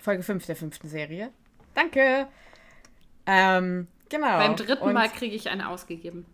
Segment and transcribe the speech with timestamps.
[0.00, 1.30] Folge 5 der fünften Serie.
[1.74, 2.26] Danke.
[3.26, 4.38] Ähm, genau.
[4.38, 6.24] Beim dritten Und Mal kriege ich eine ausgegeben.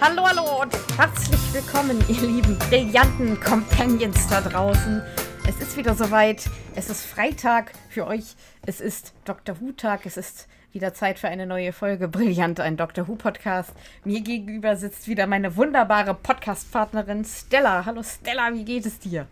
[0.00, 5.02] Hallo, hallo und herzlich willkommen, ihr lieben brillanten Companions da draußen.
[5.48, 6.48] Es ist wieder soweit.
[6.76, 8.36] Es ist Freitag für euch.
[8.66, 9.60] Es ist Dr.
[9.60, 10.04] Who-Tag.
[10.04, 10.46] Es ist
[10.78, 13.08] wieder Zeit für eine neue Folge Brillant, ein Dr.
[13.08, 13.72] Who-Podcast.
[14.04, 17.84] Mir gegenüber sitzt wieder meine wunderbare Podcast-Partnerin Stella.
[17.84, 19.26] Hallo Stella, wie geht es dir?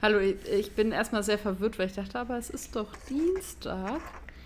[0.00, 4.00] Hallo, ich bin erstmal sehr verwirrt, weil ich dachte, aber es ist doch Dienstag.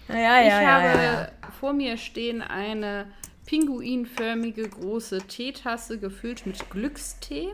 [0.08, 1.28] Ja, ja, ich ja, habe ja.
[1.60, 3.06] vor mir stehen eine
[3.46, 7.50] pinguinförmige große Teetasse gefüllt mit Glückstee,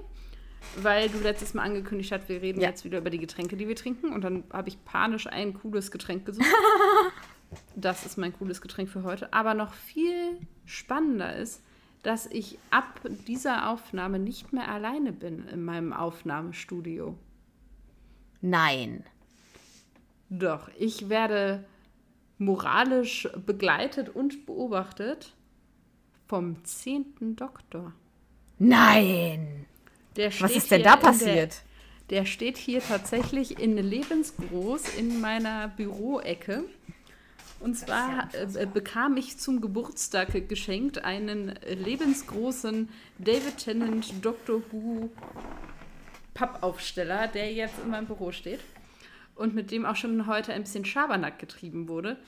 [0.76, 2.70] weil du letztes Mal angekündigt hast, wir reden Ja.
[2.70, 4.10] jetzt wieder über die Getränke, die wir trinken.
[4.10, 6.46] Und dann habe ich panisch ein cooles Getränk gesucht.
[7.76, 9.32] das ist mein cooles Getränk für heute.
[9.32, 11.62] Aber noch viel spannender ist,
[12.02, 17.16] dass ich ab dieser Aufnahme nicht mehr alleine bin in meinem Aufnahmestudio.
[18.40, 19.04] Nein.
[20.28, 21.64] Doch, ich werde
[22.38, 25.34] moralisch begleitet und beobachtet
[26.26, 27.92] vom zehnten Doktor.
[28.58, 29.66] Nein.
[30.16, 31.62] Was ist denn da in der- passiert?
[32.10, 36.64] Der steht hier tatsächlich in lebensgroß in meiner Büroecke.
[37.64, 45.08] Und zwar äh, bekam ich zum Geburtstag geschenkt einen lebensgroßen David Tennant Doctor Who
[46.34, 48.60] Pappaufsteller, der jetzt in meinem Büro steht
[49.34, 52.18] und mit dem auch schon heute ein bisschen Schabernack getrieben wurde.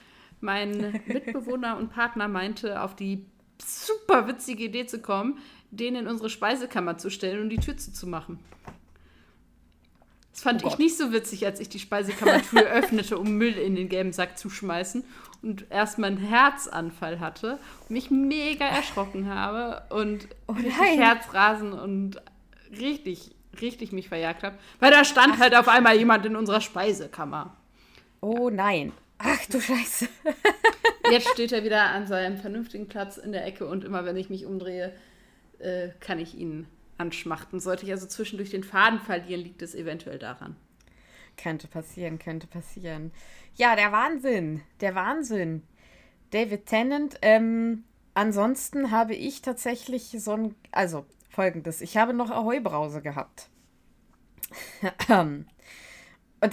[0.40, 3.26] Mein Mitbewohner und Partner meinte, auf die
[3.62, 5.36] super witzige Idee zu kommen,
[5.70, 8.38] den in unsere Speisekammer zu stellen und die Tür zuzumachen.
[10.36, 13.74] Das fand Oh ich nicht so witzig, als ich die Speisekammertür öffnete, um Müll in
[13.74, 15.02] den gelben Sack zu schmeißen
[15.40, 20.54] und erstmal einen Herzanfall hatte und mich mega erschrocken habe und Oh.
[20.54, 22.20] Herzrasen und
[22.78, 24.58] richtig, richtig mich verjagt habe.
[24.78, 27.56] Weil da stand halt auf einmal jemand in unserer Speisekammer.
[28.20, 28.92] Oh nein.
[29.16, 30.06] Ach du Scheiße.
[31.10, 34.28] Jetzt steht er wieder an seinem vernünftigen Platz in der Ecke und immer wenn ich
[34.28, 34.92] mich umdrehe,
[35.60, 36.66] äh, kann ich ihn
[36.98, 37.60] anschmachten.
[37.60, 40.56] Sollte ich also zwischendurch den Faden verlieren, liegt es eventuell daran.
[41.36, 43.12] Könnte passieren, könnte passieren.
[43.54, 44.62] Ja, der Wahnsinn.
[44.80, 45.62] Der Wahnsinn.
[46.30, 47.18] David Tennant.
[47.22, 47.84] Ähm,
[48.14, 50.54] ansonsten habe ich tatsächlich so ein.
[50.72, 51.80] Also, folgendes.
[51.82, 53.48] Ich habe noch Ahoi-Brause gehabt.
[55.08, 55.46] und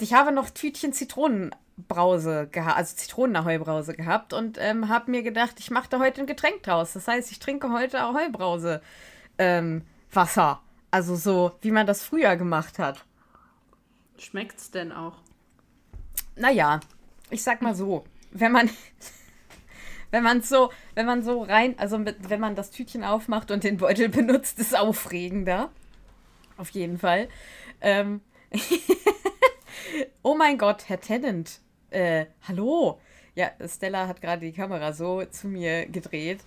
[0.00, 5.70] ich habe noch Tütchen Zitronenbrause gehabt, also Zitronen-Ahoi-Brause gehabt und ähm, habe mir gedacht, ich
[5.70, 6.92] mache da heute ein Getränk draus.
[6.92, 8.82] Das heißt, ich trinke heute Ahoi-Brause
[9.38, 9.82] ähm,
[10.14, 10.60] Wasser.
[10.90, 13.04] Also so, wie man das früher gemacht hat.
[14.18, 15.16] Schmeckt's denn auch?
[16.36, 16.80] Naja,
[17.30, 18.70] ich sag mal so, wenn man,
[20.10, 23.64] wenn man so, wenn man so rein, also mit, wenn man das Tütchen aufmacht und
[23.64, 25.70] den Beutel benutzt, ist aufregender.
[26.56, 27.28] Auf jeden Fall.
[27.80, 28.20] Ähm,
[30.22, 31.60] oh mein Gott, Herr Tennant.
[31.90, 33.00] Äh, hallo.
[33.34, 36.40] Ja, Stella hat gerade die Kamera so zu mir gedreht.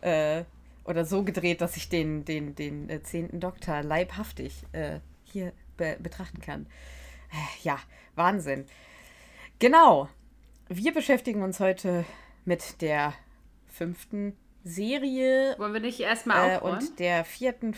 [0.00, 0.44] Äh,
[0.88, 5.96] oder so gedreht, dass ich den, den, den äh, zehnten Doktor leibhaftig äh, hier be
[6.00, 6.66] betrachten kann.
[7.30, 7.78] Äh, Ja,
[8.16, 8.64] Wahnsinn.
[9.58, 10.08] Genau.
[10.68, 12.04] Wir beschäftigen uns heute
[12.44, 13.12] mit der
[13.66, 14.34] fünften
[14.64, 17.74] Serie Wollen wir nicht erstmal äh, und der vierten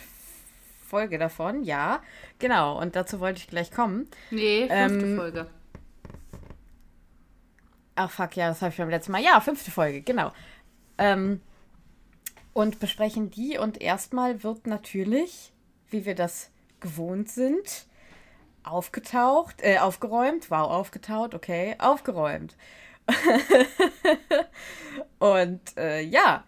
[0.87, 1.63] Folge davon.
[1.63, 2.01] Ja,
[2.39, 2.79] genau.
[2.79, 4.07] Und dazu wollte ich gleich kommen.
[4.29, 5.47] nee, fünfte ähm, Folge.
[7.95, 9.21] Ach fuck, ja, das habe ich beim letzten Mal.
[9.21, 10.31] Ja, fünfte Folge, genau.
[10.97, 11.41] Ähm,
[12.53, 13.57] und besprechen die.
[13.57, 15.53] Und erstmal wird natürlich,
[15.89, 17.85] wie wir das gewohnt sind,
[18.63, 20.51] aufgetaucht, äh, aufgeräumt.
[20.51, 22.55] Wow, aufgetaut, okay, aufgeräumt.
[25.19, 26.43] und äh, ja,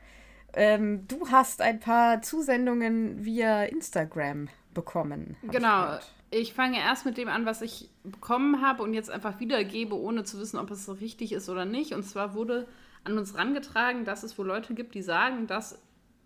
[0.53, 5.35] ähm, du hast ein paar Zusendungen via Instagram bekommen.
[5.41, 5.83] ich Genau.
[5.83, 6.11] gehört.
[6.29, 10.23] Ich fange erst mit dem an, was ich bekommen habe und jetzt einfach wiedergebe, ohne
[10.23, 11.93] zu wissen, ob es so richtig ist oder nicht.
[11.93, 12.67] Und zwar wurde
[13.03, 15.79] an uns rangetragen, dass es wohl Leute gibt, die sagen, dass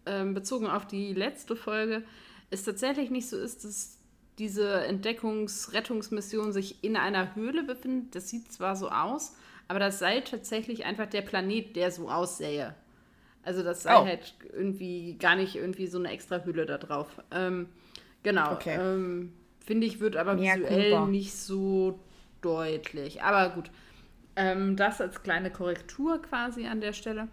[0.07, 2.03] ähm, bezogen auf die letzte Folge
[2.49, 3.97] es tatsächlich nicht so ist, dass
[4.39, 8.15] diese Entdeckungs-Rettungsmission sich in einer Höhle befindet.
[8.15, 9.35] Das sieht zwar so aus,
[9.67, 12.75] aber das sei tatsächlich einfach der Planet, der so aussähe.
[13.43, 14.05] Also das sei Oh.
[14.05, 17.07] halt irgendwie gar nicht irgendwie so eine extra Höhle da drauf.
[17.31, 17.67] Ähm,
[18.23, 18.53] genau.
[18.53, 18.77] Okay.
[18.79, 19.33] Ähm,
[19.65, 21.05] Finde ich, wird aber Mea visuell culpa.
[21.07, 21.99] nicht so
[22.41, 23.23] deutlich.
[23.23, 23.71] Aber gut.
[24.35, 27.27] Ähm, das als kleine Korrektur quasi an der Stelle.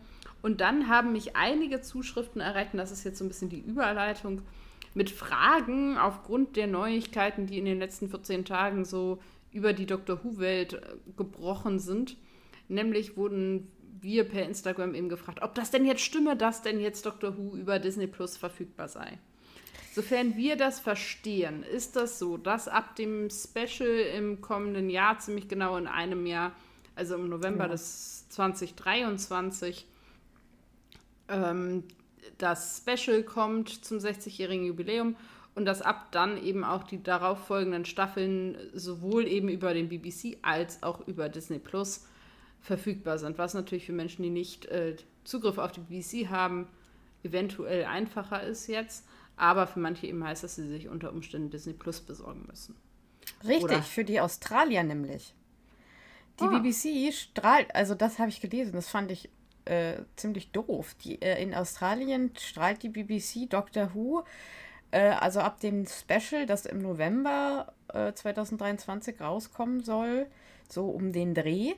[0.44, 3.60] Und dann haben mich einige Zuschriften erreicht, und das ist jetzt so ein bisschen die
[3.60, 4.42] Überleitung,
[4.92, 10.22] mit Fragen aufgrund der Neuigkeiten, die in den letzten 14 Tagen so über die Doctor
[10.22, 10.80] Who-Welt äh,
[11.16, 12.18] gebrochen sind.
[12.68, 17.06] Nämlich wurden wir per Instagram eben gefragt, ob das denn jetzt stimme, dass denn jetzt
[17.06, 19.18] Doctor Who über Disney Plus verfügbar sei.
[19.94, 25.48] Sofern wir das verstehen, ist das so, dass ab dem Special im kommenden Jahr, ziemlich
[25.48, 26.52] genau in einem Jahr,
[26.96, 27.70] also im November ja.
[27.70, 29.86] des 2023,
[31.28, 31.84] ähm,
[32.38, 35.16] das Special kommt zum 60-jährigen Jubiläum
[35.54, 40.82] und dass ab dann eben auch die darauffolgenden Staffeln sowohl eben über den BBC als
[40.82, 42.06] auch über Disney Plus
[42.60, 46.66] verfügbar sind, was natürlich für Menschen, die nicht äh, Zugriff auf die BBC haben,
[47.22, 49.06] eventuell einfacher ist jetzt,
[49.36, 52.76] aber für manche eben heißt, dass sie sich unter Umständen Disney Plus besorgen müssen.
[53.44, 53.82] Richtig, Oder?
[53.82, 55.34] für die Australier nämlich.
[56.40, 56.48] Die oh.
[56.48, 59.30] BBC strahlt, also das habe ich gelesen, das fand ich
[59.64, 60.94] äh, ziemlich doof.
[61.04, 64.24] Die, äh, in Australien strahlt die BBC Doctor Who,
[64.90, 70.26] äh, also ab dem Special, das im November 2023 äh, rauskommen soll,
[70.68, 71.74] so um den Dreh,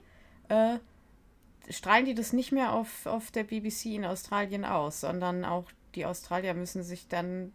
[0.49, 0.79] äh,
[1.69, 6.07] strahlen die das nicht mehr auf, auf der BBC in Australien aus, sondern auch die
[6.07, 7.53] Australier müssen sich dann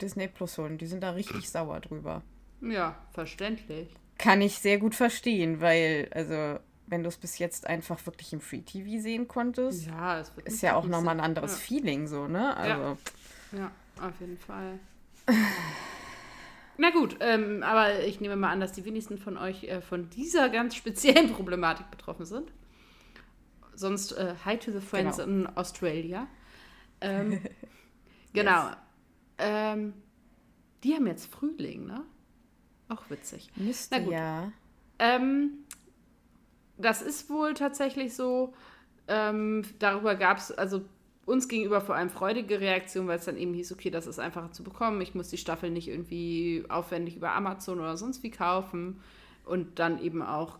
[0.00, 0.78] Disney Plus holen.
[0.78, 2.22] Die sind da richtig sauer drüber.
[2.60, 3.88] Ja, verständlich.
[4.18, 8.40] Kann ich sehr gut verstehen, weil, also, wenn du es bis jetzt einfach wirklich im
[8.40, 11.58] Free TV sehen konntest, ja, ist ja auch nochmal ein anderes ja.
[11.58, 12.56] Feeling, so, ne?
[12.56, 12.98] Also.
[13.52, 13.58] Ja.
[13.58, 13.70] ja,
[14.06, 14.78] auf jeden Fall.
[16.78, 20.10] Na gut, ähm, aber ich nehme mal an, dass die wenigsten von euch äh, von
[20.10, 22.50] dieser ganz speziellen Problematik betroffen sind.
[23.74, 25.28] Sonst äh, hi to the friends genau.
[25.28, 26.26] in Australia.
[27.00, 27.40] Ähm,
[28.32, 28.68] genau.
[28.68, 28.76] Yes.
[29.38, 29.94] Ähm,
[30.82, 32.04] die haben jetzt Frühling, ne?
[32.88, 33.50] Auch witzig.
[33.56, 34.12] Müsste Na gut.
[34.12, 34.52] ja.
[34.98, 35.64] Ähm,
[36.82, 38.54] das ist wohl tatsächlich so.
[39.08, 40.82] Ähm, darüber gab es, also
[41.24, 44.52] uns gegenüber vor allem freudige Reaktionen, weil es dann eben hieß, okay, das ist einfacher
[44.52, 45.00] zu bekommen.
[45.00, 49.00] Ich muss die Staffel nicht irgendwie aufwendig über Amazon oder sonst wie kaufen.
[49.44, 50.58] Und dann eben auch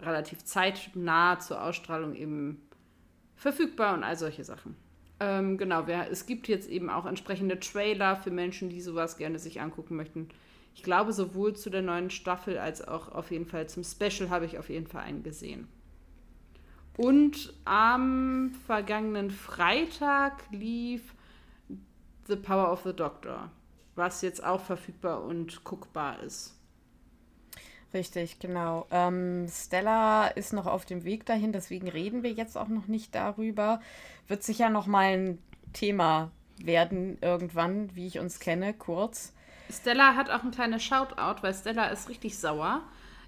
[0.00, 2.60] relativ zeitnah zur Ausstrahlung eben
[3.36, 4.76] verfügbar und all solche Sachen.
[5.20, 9.38] Ähm, genau, wer, es gibt jetzt eben auch entsprechende Trailer für Menschen, die sowas gerne
[9.38, 10.28] sich angucken möchten.
[10.74, 14.46] Ich glaube, sowohl zu der neuen Staffel als auch auf jeden Fall zum Special habe
[14.46, 15.68] ich auf jeden Fall einen gesehen.
[16.96, 21.14] Und am vergangenen Freitag lief
[22.28, 23.50] The Power of the Doctor,
[23.94, 26.56] was jetzt auch verfügbar und guckbar ist.
[27.92, 28.86] Richtig, genau.
[28.90, 33.14] Ähm, Stella ist noch auf dem Weg dahin, deswegen reden wir jetzt auch noch nicht
[33.14, 33.80] darüber.
[34.28, 35.38] Wird sicher noch mal ein
[35.72, 36.30] Thema
[36.62, 39.32] werden irgendwann, wie ich uns kenne, kurz.
[39.72, 42.82] Stella hat auch ein kleines Shoutout, weil Stella ist richtig sauer.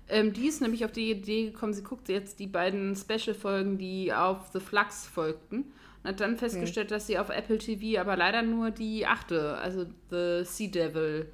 [0.08, 4.12] Ähm, die ist nämlich auf die Idee gekommen, sie guckt jetzt die beiden Special-Folgen, die
[4.12, 5.72] auf The Flux folgten.
[6.02, 6.94] Und hat dann festgestellt, mhm.
[6.94, 11.28] dass sie auf Apple TV aber leider nur die achte, also The Sea Devil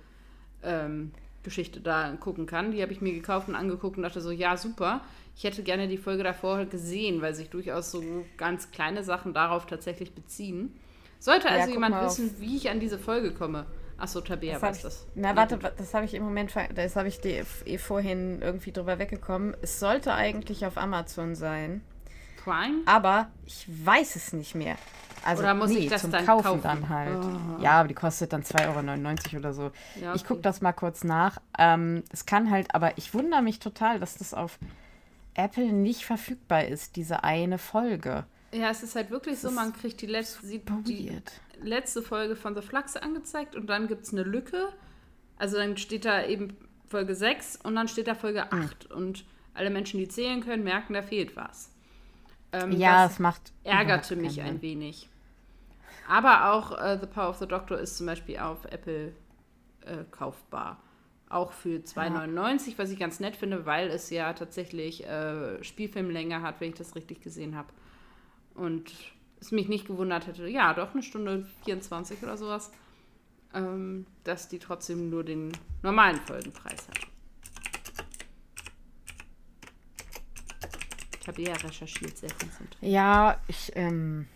[0.62, 1.12] ähm,
[1.42, 2.72] Geschichte da gucken kann.
[2.72, 5.00] Die habe ich mir gekauft und angeguckt und dachte so, ja, super.
[5.36, 8.02] Ich hätte gerne die Folge davor gesehen, weil sich durchaus so
[8.36, 10.74] ganz kleine Sachen darauf tatsächlich beziehen.
[11.20, 13.66] Sollte also ja, jemand wissen, wie ich an diese Folge komme,
[13.98, 15.06] Achso, Tabea weiß das.
[15.16, 18.98] Na, warte, das habe ich im Moment, das habe ich dir eh vorhin irgendwie drüber
[18.98, 19.56] weggekommen.
[19.60, 21.82] Es sollte eigentlich auf Amazon sein.
[22.42, 22.82] Prime?
[22.86, 24.76] Aber ich weiß es nicht mehr.
[25.24, 26.62] Also, oder muss nee, ich das zum dann kaufen, kaufen?
[26.62, 27.18] dann halt.
[27.24, 27.60] Oh.
[27.60, 29.62] Ja, aber die kostet dann 2,99 Euro oder so.
[30.00, 30.12] Ja, okay.
[30.14, 31.38] Ich gucke das mal kurz nach.
[31.58, 34.60] Ähm, es kann halt, aber ich wundere mich total, dass das auf
[35.34, 38.24] Apple nicht verfügbar ist, diese eine Folge.
[38.52, 41.20] Ja, es ist halt wirklich das so, man kriegt die letzte, sieht die
[41.62, 44.72] letzte Folge von The Flux angezeigt und dann gibt es eine Lücke.
[45.36, 46.56] Also dann steht da eben
[46.88, 48.90] Folge 6 und dann steht da Folge 8.
[48.90, 48.96] Mhm.
[48.96, 51.70] Und alle Menschen, die zählen können, merken, da fehlt was.
[52.52, 53.52] Ähm, ja, es macht.
[53.64, 55.08] Ärgerte mich ein wenig.
[56.08, 59.12] Aber auch äh, The Power of the Doctor ist zum Beispiel auf Apple
[59.84, 60.82] äh, kaufbar.
[61.28, 62.78] Auch für 2,99, ja.
[62.78, 66.94] was ich ganz nett finde, weil es ja tatsächlich äh, Spielfilmlänge hat, wenn ich das
[66.94, 67.68] richtig gesehen habe.
[68.58, 68.92] Und
[69.40, 72.72] es mich nicht gewundert hätte, ja, doch eine Stunde 24 oder sowas,
[73.54, 76.98] ähm, dass die trotzdem nur den normalen Folgenpreis hat.
[81.20, 82.76] Ich habe eher recherchiert, sehr konzentriert.
[82.80, 84.26] Ja, ich, ähm.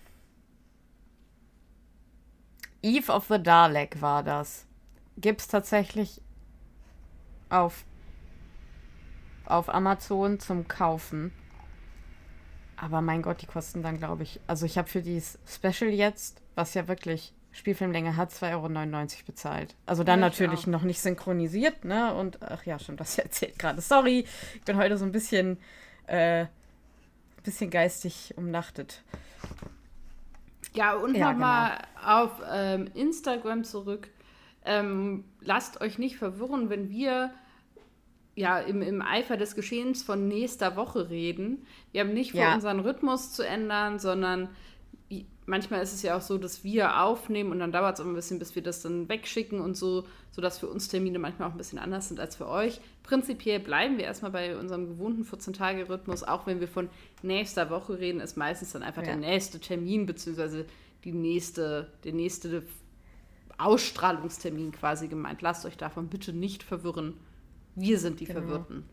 [2.83, 4.67] Eve of the Dalek war das.
[5.17, 6.21] Gibt's tatsächlich
[7.49, 7.85] auf,
[9.47, 11.33] auf Amazon zum Kaufen.
[12.83, 14.41] Aber mein Gott, die kosten dann, glaube ich.
[14.49, 19.77] Also ich habe für dieses Special jetzt, was ja wirklich Spielfilmlänge hat, 2,99 Euro bezahlt.
[19.87, 20.67] Also dann ja, natürlich auch.
[20.67, 22.12] noch nicht synchronisiert, ne?
[22.12, 23.81] Und ach ja, schon das erzählt gerade.
[23.81, 25.59] Sorry, ich bin heute so ein bisschen
[26.09, 26.47] äh,
[27.45, 29.05] bisschen geistig umnachtet.
[30.75, 32.25] Ja, und ja, nochmal genau.
[32.25, 34.09] auf ähm, Instagram zurück.
[34.65, 37.31] Ähm, lasst euch nicht verwirren, wenn wir
[38.35, 41.67] ja, im, im Eifer des Geschehens von nächster Woche reden.
[41.93, 42.55] Wir haben nicht vor, Ja.
[42.55, 44.49] unseren Rhythmus zu ändern, sondern
[45.45, 48.15] manchmal ist es ja auch so, dass wir aufnehmen und dann dauert es immer ein
[48.17, 51.59] bisschen, bis wir das dann wegschicken und so, sodass für uns Termine manchmal auch ein
[51.59, 52.81] bisschen anders sind als für euch.
[53.03, 56.89] Prinzipiell bleiben wir erstmal bei unserem gewohnten 14-Tage-Rhythmus, auch wenn wir von
[57.23, 59.09] nächster Woche reden, ist meistens dann einfach Ja.
[59.09, 60.65] der nächste Termin, beziehungsweise
[61.05, 62.62] die nächste, der nächste
[63.59, 65.43] Ausstrahlungstermin quasi gemeint.
[65.43, 67.15] Lasst euch davon bitte nicht verwirren.
[67.75, 68.41] Wir sind die Genau.
[68.41, 68.85] Verwirrten.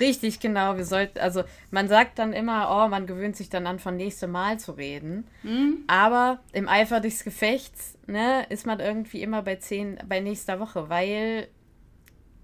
[0.00, 0.76] Richtig, genau.
[0.76, 4.30] Wir sollten, also man sagt dann immer, oh, man gewöhnt sich dann an, von nächstem
[4.30, 5.26] Mal zu reden.
[5.88, 10.88] Aber im Eifer des Gefechts, ne, ist man irgendwie immer bei zehn, bei nächster Woche,
[10.88, 11.48] weil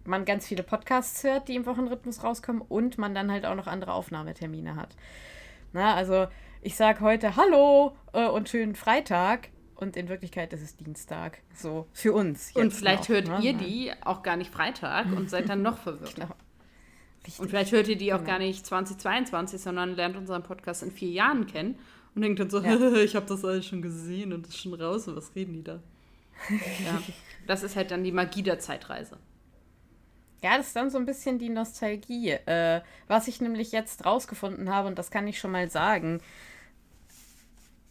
[0.04, 3.68] man ganz viele Podcasts hört, die im Wochenrhythmus rauskommen und man dann halt auch noch
[3.68, 4.96] andere Aufnahmetermine hat.
[5.72, 6.26] Na, also
[6.60, 11.38] ich sage heute Hallo äh, und schönen Freitag und in Wirklichkeit ist es Dienstag.
[11.54, 12.52] So für uns.
[12.54, 13.38] Und vielleicht noch, hört ne?
[13.42, 16.14] ihr die auch gar nicht Freitag und seid dann noch verwirrt.
[16.24, 16.34] Genau.
[17.26, 17.40] Richtig.
[17.40, 18.30] Und vielleicht hört ihr die auch Genau.
[18.32, 21.78] gar nicht 2022, sondern lernt unseren Podcast in vier Jahren kennen
[22.14, 22.92] und denkt dann so, Ja.
[23.02, 25.80] ich habe das alles schon gesehen und ist schon raus und was reden die da?
[26.84, 27.02] ja,
[27.46, 29.16] das ist halt dann die Magie der Zeitreise.
[30.42, 32.32] Ja, das ist dann so ein bisschen die Nostalgie.
[32.32, 36.20] Äh, was ich nämlich jetzt rausgefunden habe, und das kann ich schon mal sagen,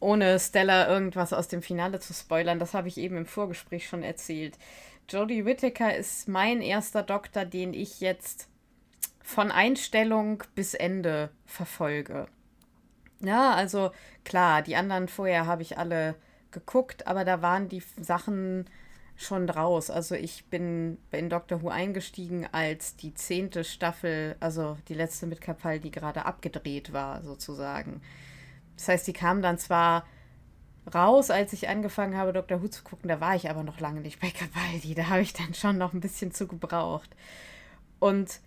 [0.04, 4.04] ohne Stella irgendwas aus dem Finale zu spoilern, das habe ich eben im Vorgespräch schon
[4.04, 4.58] erzählt.
[5.10, 8.48] Jodie Whittaker ist mein erster Doktor, den ich jetzt
[9.22, 12.28] von Einstellung bis Ende verfolge.
[13.22, 13.92] Ja, also
[14.26, 16.16] klar, die anderen vorher habe ich alle
[16.52, 18.70] geguckt, aber da waren die Sachen
[19.16, 19.90] schon raus.
[19.90, 25.40] Also ich bin in Doctor Who eingestiegen, als die zehnte Staffel, also die letzte mit
[25.40, 28.02] Capaldi gerade abgedreht war, sozusagen.
[28.76, 30.06] Das heißt, die kam dann zwar
[30.94, 34.02] raus, als ich angefangen habe, Doctor Who zu gucken, da war ich aber noch lange
[34.02, 34.96] nicht bei Capaldi.
[34.96, 37.10] Da habe ich dann schon noch ein bisschen zu gebraucht.
[38.00, 38.40] Und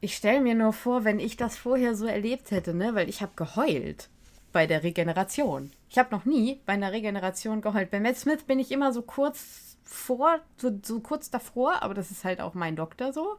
[0.00, 3.22] ich stelle mir nur vor, wenn ich das vorher so erlebt hätte, ne, weil ich
[3.22, 4.08] habe geheult
[4.52, 5.72] bei der Regeneration.
[5.88, 7.90] Ich habe noch nie bei einer Regeneration geheult.
[7.90, 12.10] Bei Matt Smith bin ich immer so kurz vor, so, so kurz davor, aber das
[12.10, 13.38] ist halt auch mein Doktor so.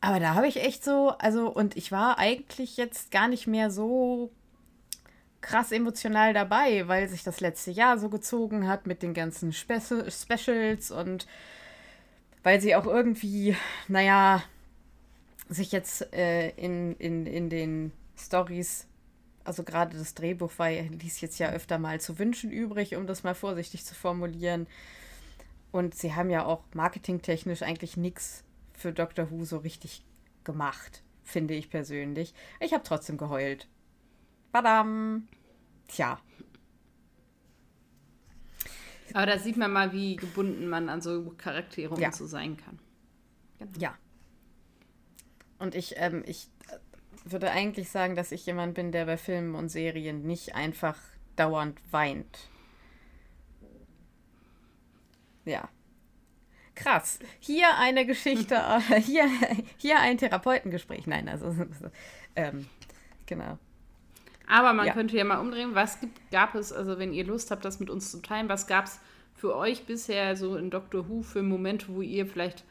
[0.00, 3.70] Aber da habe ich echt so, also, und ich war eigentlich jetzt gar nicht mehr
[3.70, 4.30] so
[5.44, 9.78] krass emotional dabei, weil sich das letzte Jahr so gezogen hat mit den ganzen Spe
[9.80, 11.26] Specials und
[12.42, 13.54] weil sie auch irgendwie,
[13.86, 14.42] naja,
[15.48, 18.86] sich jetzt äh, in, in, in den Stories,
[19.44, 23.22] also gerade das Drehbuch war, ließ jetzt ja öfter mal zu wünschen übrig, um das
[23.22, 24.66] mal vorsichtig zu formulieren.
[25.72, 30.02] Und sie haben ja auch marketingtechnisch eigentlich nichts für Doctor Who so richtig
[30.42, 32.32] gemacht, finde ich persönlich.
[32.60, 33.68] Ich habe trotzdem geheult.
[34.54, 35.26] Badam.
[35.88, 36.20] Tja.
[39.12, 42.12] Aber da sieht man mal, wie gebunden man an so Charaktere Ja.
[42.12, 42.78] so sein kann.
[43.76, 43.98] Ja.
[45.58, 46.78] Und ich, ähm, ich äh,
[47.24, 50.98] würde eigentlich sagen, dass ich jemand bin, der bei Filmen und Serien nicht einfach
[51.34, 52.48] dauernd weint.
[55.44, 55.68] Ja.
[56.76, 57.18] Krass.
[57.40, 58.54] Hier eine Geschichte,
[58.90, 59.28] äh, hier,
[59.78, 61.08] hier ein Therapeutengespräch.
[61.08, 61.52] Nein, also,
[62.36, 62.68] ähm,
[63.26, 63.58] genau.
[64.46, 64.92] Aber man Ja.
[64.92, 67.90] könnte ja mal umdrehen, was gibt, gab es, also wenn ihr Lust habt, das mit
[67.90, 69.00] uns zu teilen, was gab es
[69.34, 72.64] für euch bisher so in Doctor Who für Momente, wo ihr vielleicht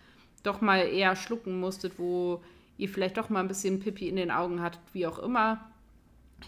[0.43, 2.43] doch mal eher schlucken musstet, wo
[2.77, 5.69] ihr vielleicht doch mal ein bisschen Pipi in den Augen hattet, wie auch immer.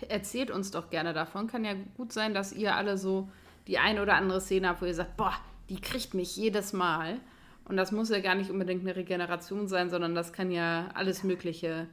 [0.10, 1.48] Erzählt uns doch gerne davon.
[1.48, 3.30] Kann ja gut sein, dass ihr alle so
[3.68, 5.34] die eine oder andere Szene habt, wo ihr sagt, boah,
[5.70, 7.20] die kriegt mich jedes Mal.
[7.64, 11.24] Und das muss ja gar nicht unbedingt eine Regeneration sein, sondern das kann ja alles
[11.24, 11.88] Mögliche sein.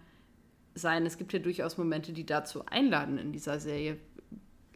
[0.74, 3.98] Es gibt ja durchaus Momente, die dazu einladen in dieser Serie.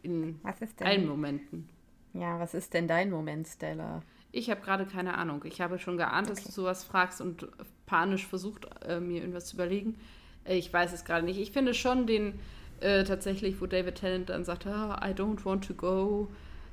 [0.03, 1.07] In Was ist allen?
[1.07, 1.69] Momenten.
[2.13, 4.01] Ja, was ist denn dein Moment, Stella?
[4.31, 5.43] Ich habe gerade keine Ahnung.
[5.45, 7.47] Ich habe schon geahnt, dass du sowas fragst und
[7.85, 9.99] panisch versucht, äh, mir irgendwas zu überlegen.
[10.45, 11.39] Äh, Ich weiß es gerade nicht.
[11.39, 12.39] Ich finde schon den
[12.79, 16.27] äh, tatsächlich, wo David Tennant dann sagt, ah, I don't want to go.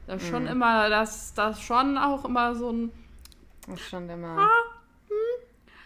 [0.07, 2.93] Da ist schon immer, das, das schon auch immer so ein.
[3.67, 4.47] Das ist schon immer.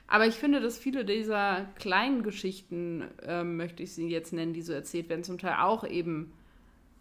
[0.09, 4.63] Aber ich finde, dass viele dieser kleinen Geschichten, ähm, möchte ich sie jetzt nennen, die
[4.63, 6.33] so erzählt werden, zum Teil auch eben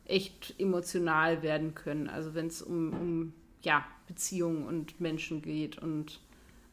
[0.05, 2.09] echt emotional werden können.
[2.09, 6.19] Also wenn es um, um ja, Beziehungen und Menschen geht und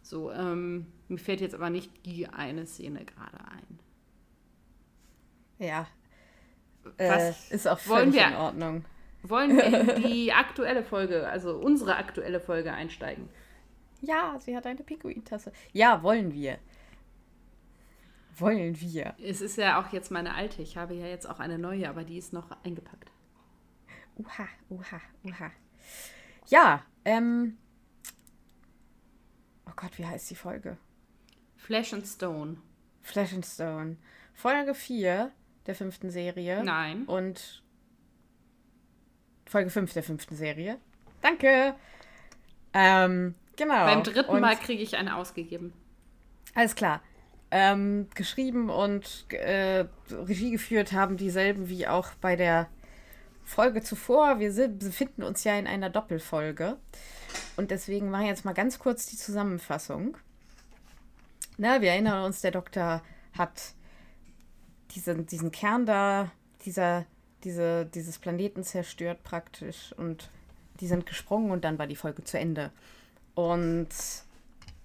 [0.02, 0.30] so.
[0.32, 3.78] Ähm, mir fällt jetzt aber nicht die eine Szene gerade ein.
[5.58, 5.86] Ja.
[6.98, 8.84] Äh, Was ist auch wollen völlig wir- in Ordnung.
[9.22, 13.28] Wollen wir in die aktuelle Folge, also unsere aktuelle Folge einsteigen?
[14.04, 15.52] Ja, sie hat eine Pinguintasse.
[15.72, 16.58] Ja, wollen wir.
[18.36, 19.14] Wollen wir.
[19.22, 20.62] Es ist ja auch jetzt meine alte.
[20.62, 23.10] Ich habe ja jetzt auch eine neue, aber die ist noch eingepackt.
[24.16, 25.50] Uha, uha, uha.
[26.46, 27.58] Ja, ähm.
[29.66, 30.76] Oh Gott, wie heißt die Folge?
[31.56, 32.58] Flash and Stone.
[33.00, 33.96] Flash and Stone.
[34.34, 35.32] Folge 4
[35.66, 36.62] der fünften Serie.
[36.62, 37.04] Nein.
[37.04, 37.62] Und
[39.46, 40.78] Folge 5 der fünften Serie.
[41.20, 41.74] Danke.
[42.72, 43.84] Ähm, genau.
[43.84, 45.72] Beim dritten und, Mal kriege ich eine ausgegeben.
[46.54, 47.00] Alles klar.
[47.50, 52.68] Ähm, geschrieben und äh, Regie geführt haben dieselben wie auch bei der
[53.44, 54.40] Folge zuvor.
[54.40, 56.78] Wir sind, befinden uns ja in einer Doppelfolge.
[57.56, 60.16] Und deswegen mache ich jetzt mal ganz kurz die Zusammenfassung.
[61.56, 63.02] Na, wir erinnern uns, der Doktor
[63.36, 63.74] hat
[64.92, 66.32] diesen, diesen Kern da,
[66.64, 67.04] dieser,
[67.44, 70.30] diese, dieses Planeten zerstört praktisch und
[70.80, 72.72] die sind gesprungen und dann war die Folge zu Ende.
[73.34, 73.88] Und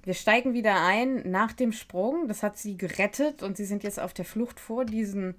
[0.04, 2.28] wir steigen wieder ein nach dem Sprung.
[2.28, 5.36] Das hat sie gerettet und sie sind jetzt auf der Flucht vor diesen,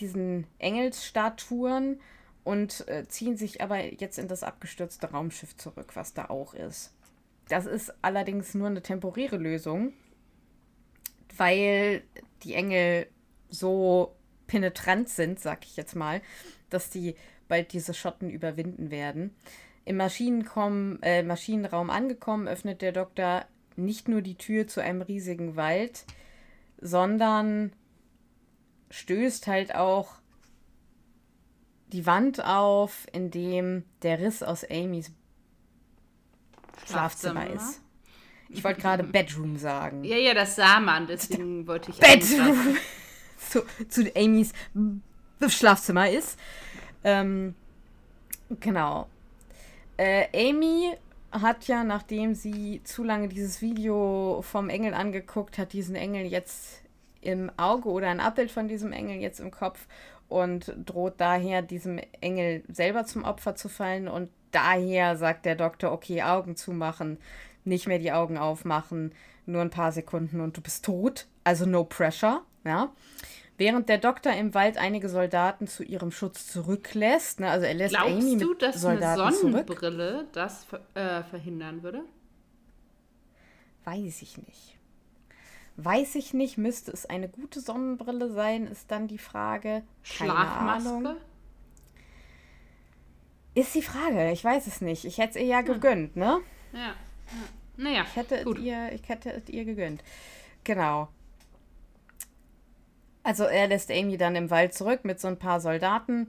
[0.00, 2.00] diesen Engelsstatuen
[2.44, 6.92] und äh, ziehen sich aber jetzt in das abgestürzte Raumschiff zurück, was da auch ist.
[7.48, 9.92] Das ist allerdings nur eine temporäre Lösung,
[11.36, 12.02] weil
[12.42, 13.06] die Engel
[13.48, 14.14] so
[14.46, 16.20] penetrant sind, sag ich jetzt mal,
[16.70, 17.14] dass die
[17.48, 19.34] bald diese Schotten überwinden werden.
[19.86, 25.54] Im Maschinenraum, äh, Maschinenraum angekommen, öffnet der Doktor nicht nur die Tür zu einem riesigen
[25.54, 26.04] Wald,
[26.80, 27.72] sondern
[28.90, 30.16] stößt halt auch
[31.92, 35.12] die Wand auf, in dem der Riss aus Amys
[36.84, 37.80] Schlafzimmer, Schlafzimmer ist.
[38.48, 40.02] Ich wollte gerade Bedroom sagen.
[40.02, 41.98] Ja, ja, das sah man, deswegen wollte ich.
[41.98, 42.76] Bedroom!
[43.38, 44.52] zu, zu Amys
[45.46, 46.38] Schlafzimmer ist.
[47.04, 47.54] Ähm,
[48.60, 49.08] genau.
[49.96, 50.92] Äh, Amy
[51.32, 56.82] hat ja, nachdem sie zu lange dieses Video vom Engel angeguckt hat, diesen Engel jetzt
[57.20, 59.86] im Auge oder ein Abbild von diesem Engel jetzt im Kopf
[60.28, 64.08] und droht daher diesem Engel selber zum Opfer zu fallen.
[64.08, 67.18] Und daher sagt der Doktor, okay, Augen zumachen,
[67.64, 69.12] nicht mehr die Augen aufmachen,
[69.44, 71.26] nur ein paar Sekunden und du bist tot.
[71.44, 72.90] Also no pressure, ja.
[73.58, 77.94] Während der Doktor im Wald einige Soldaten zu ihrem Schutz zurücklässt, ne, also er lässt
[77.94, 79.52] Glaubst Amy mit du, dass Soldaten eine zurück.
[79.66, 82.02] Sonnenbrille das ver äh, verhindern würde?
[83.84, 84.76] Weiß ich nicht.
[85.76, 89.82] Weiß ich nicht, müsste es eine gute Sonnenbrille sein, ist dann die Frage.
[90.18, 90.88] Keine Schlafmaske?
[90.88, 91.16] Ahnung.
[93.54, 95.04] Ist die Frage, ich weiß es nicht.
[95.06, 96.40] Ich hätte es ihr ja gegönnt, ne?
[96.72, 96.78] Ja.
[96.78, 96.94] ja.
[97.78, 98.58] Naja, Ich hätte, es gut.
[98.58, 100.02] ihr, ich hätte es ihr gegönnt.
[100.64, 101.08] Genau.
[103.26, 106.28] Also er lässt Amy dann im Wald zurück mit so ein paar Soldaten,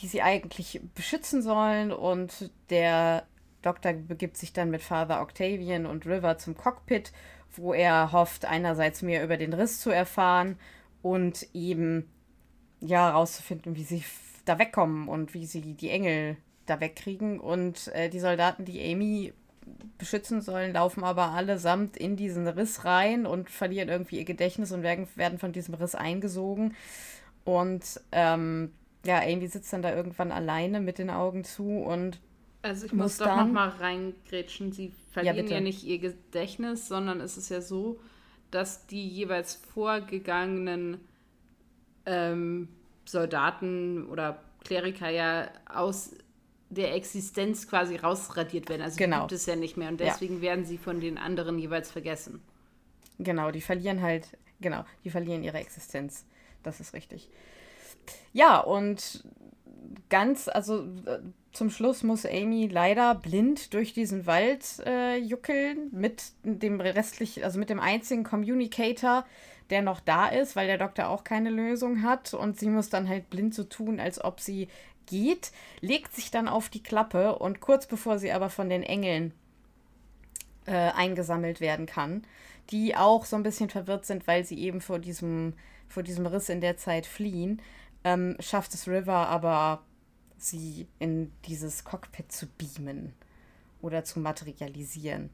[0.00, 1.90] die sie eigentlich beschützen sollen.
[1.90, 3.26] Und der
[3.60, 7.10] Doktor begibt sich dann mit Father Octavian und River zum Cockpit,
[7.56, 10.60] wo er hofft, einerseits mehr über den Riss zu erfahren
[11.02, 12.08] und eben
[12.78, 14.04] ja rauszufinden, wie sie
[14.44, 17.40] da wegkommen und wie sie die Engel da wegkriegen.
[17.40, 19.32] Und äh, die Soldaten, die Amy
[19.98, 24.82] beschützen sollen, laufen aber allesamt in diesen Riss rein und verlieren irgendwie ihr Gedächtnis und
[24.82, 26.74] werden, werden von diesem Riss eingesogen.
[27.44, 28.72] Und ähm,
[29.04, 32.20] ja, Amy sitzt dann da irgendwann alleine mit den Augen zu und
[32.62, 34.72] Also ich muss muss doch dann- noch mal reingrätschen.
[34.72, 35.54] Sie verlieren bitte.
[35.54, 38.00] ja, nicht ihr Gedächtnis, sondern es ist ja so,
[38.50, 41.00] dass die jeweils vorgegangenen
[42.06, 42.68] ähm,
[43.04, 46.14] Soldaten oder Kleriker ja aus
[46.74, 48.82] der Existenz quasi rausradiert werden.
[48.82, 49.20] Also die Genau.
[49.20, 50.06] gibt es ja nicht mehr und Ja.
[50.08, 52.42] deswegen werden sie von den anderen jeweils vergessen.
[53.18, 54.26] Genau, die verlieren halt,
[54.60, 56.24] genau, die verlieren ihre Existenz.
[56.62, 57.28] Das ist richtig.
[58.32, 59.24] Ja, und
[60.08, 61.20] ganz, also äh,
[61.52, 67.58] zum Schluss muss Amy leider blind durch diesen Wald äh, juckeln mit dem restlichen, also
[67.58, 69.24] mit dem einzigen Communicator,
[69.70, 73.08] der noch da ist, weil der Doktor auch keine Lösung hat und sie muss dann
[73.08, 74.68] halt blind so tun, als ob sie
[75.06, 79.32] geht, legt sich dann auf die Klappe und kurz bevor sie aber von den Engeln
[80.66, 82.22] äh, eingesammelt werden kann,
[82.70, 85.54] die auch so ein bisschen verwirrt sind, weil sie eben vor diesem,
[85.88, 87.60] vor diesem Riss in der Zeit fliehen,
[88.04, 89.82] ähm, schafft es River aber,
[90.36, 93.14] sie in dieses Cockpit zu beamen
[93.80, 95.30] oder zu materialisieren.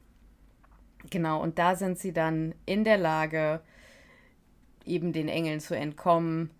[1.09, 3.61] Genau, und da sind sie dann in der Lage,
[4.85, 6.51] eben den Engeln zu entkommen.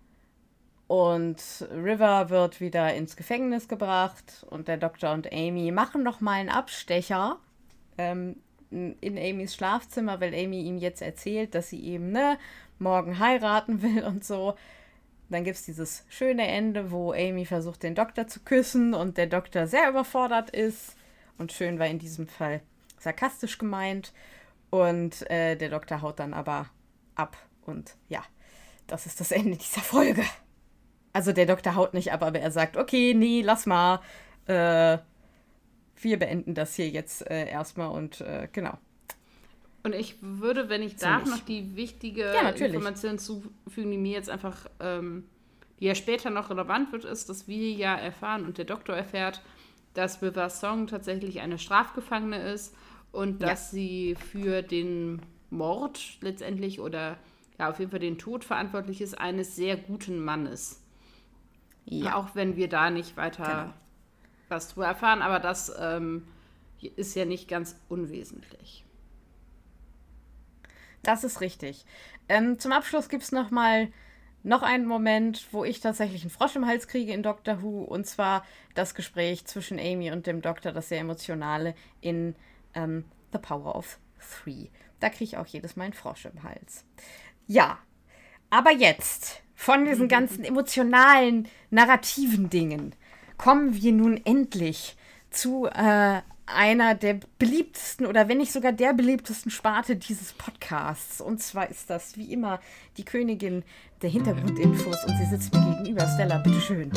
[0.91, 6.33] Und River wird wieder ins Gefängnis gebracht und der Doktor und Amy machen noch mal
[6.33, 7.39] einen Abstecher
[7.97, 8.35] ähm,
[8.69, 12.37] in Amys Schlafzimmer, weil Amy ihm jetzt erzählt, dass sie eben ne,
[12.77, 14.55] morgen heiraten will und so.
[15.29, 19.27] Dann gibt es dieses schöne Ende, wo Amy versucht, den Doktor zu küssen und der
[19.27, 20.97] Doktor sehr überfordert ist.
[21.37, 22.59] Und schön war in diesem Fall
[22.99, 24.11] sarkastisch gemeint.
[24.71, 26.69] Und äh, der Doktor haut dann aber
[27.15, 27.37] ab.
[27.65, 28.25] Und ja,
[28.87, 30.25] das ist das Ende dieser Folge.
[31.13, 33.99] Also der Doktor haut nicht ab, aber er sagt, okay, nee, lass mal.
[34.45, 34.97] Äh,
[35.97, 38.77] wir beenden das hier jetzt äh, erstmal und äh, genau.
[39.83, 44.29] Und ich würde, wenn ich darf, noch die wichtige ja, Information zufügen, die mir jetzt
[44.29, 45.25] einfach, ähm,
[45.79, 49.41] die ja später noch relevant wird, ist, dass wir ja erfahren und der Doktor erfährt,
[49.93, 52.75] dass River Song tatsächlich eine Strafgefangene ist
[53.11, 53.77] und dass ja.
[53.77, 57.17] sie für den Mord letztendlich oder
[57.59, 60.80] ja auf jeden Fall den Tod verantwortlich ist eines sehr guten Mannes.
[61.85, 62.15] Ja.
[62.15, 63.73] Auch wenn wir da nicht weiter genau.
[64.49, 66.27] was drüber erfahren, aber das ähm,
[66.95, 68.85] ist ja nicht ganz unwesentlich.
[71.03, 71.85] Das ist richtig.
[72.29, 73.91] Ähm, zum Abschluss gibt es noch mal
[74.43, 78.07] noch einen Moment, wo ich tatsächlich einen Frosch im Hals kriege in Doctor Who, und
[78.07, 82.35] zwar das Gespräch zwischen Amy und dem Doktor, das sehr emotionale in
[82.73, 84.67] ähm, The Power of Three.
[84.99, 86.85] Da kriege ich auch jedes Mal einen Frosch im Hals.
[87.47, 87.79] Ja,
[88.49, 92.95] aber jetzt von diesen ganzen emotionalen, narrativen Dingen
[93.37, 94.97] kommen wir nun endlich
[95.29, 101.21] zu äh, einer der beliebtesten oder wenn nicht sogar der beliebtesten Sparte dieses Podcasts.
[101.21, 102.59] Und zwar ist das wie immer
[102.97, 103.63] die Königin
[104.01, 106.07] der Hintergrundinfos und sie sitzt mir gegenüber.
[106.07, 106.91] Stella, bitteschön.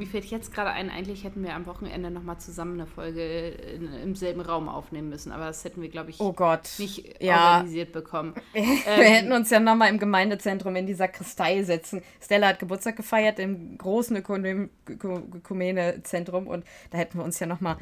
[0.00, 3.92] Mir fällt jetzt gerade ein, eigentlich hätten wir am Wochenende nochmal zusammen eine Folge in,
[3.92, 6.70] im selben Raum aufnehmen müssen, aber das hätten wir, glaube ich, oh Gott.
[6.78, 7.56] nicht ja.
[7.56, 8.32] organisiert bekommen.
[8.54, 12.00] wir ähm, hätten uns ja nochmal im Gemeindezentrum in die Sakristei setzen.
[12.18, 17.76] Stella hat Geburtstag gefeiert im großen Ökumene-Zentrum und da hätten wir uns ja nochmal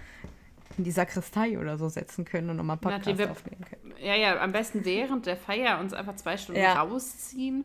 [0.77, 3.95] in die Sakristei oder so setzen können und nochmal Podcast wir, aufnehmen können.
[4.03, 6.83] Ja, ja, am besten während der Feier uns einfach zwei Stunden ja.
[6.83, 7.65] rausziehen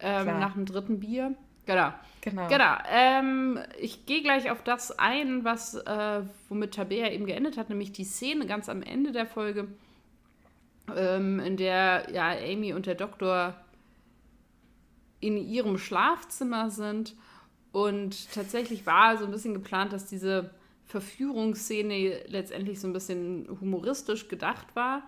[0.00, 1.34] ähm, nach dem dritten Bier.
[1.64, 1.94] Genau.
[2.26, 2.48] Genau.
[2.48, 2.74] genau.
[2.90, 7.92] Ähm, ich gehe gleich auf das ein, was äh, womit Tabea eben geendet hat, nämlich
[7.92, 9.68] die Szene ganz am Ende der Folge,
[10.96, 13.54] ähm, in der ja Amy und der Doktor
[15.20, 17.14] in ihrem Schlafzimmer sind.
[17.70, 20.50] Und tatsächlich war so ein bisschen geplant, dass diese
[20.86, 25.02] Verführungsszene letztendlich so ein bisschen humoristisch gedacht war.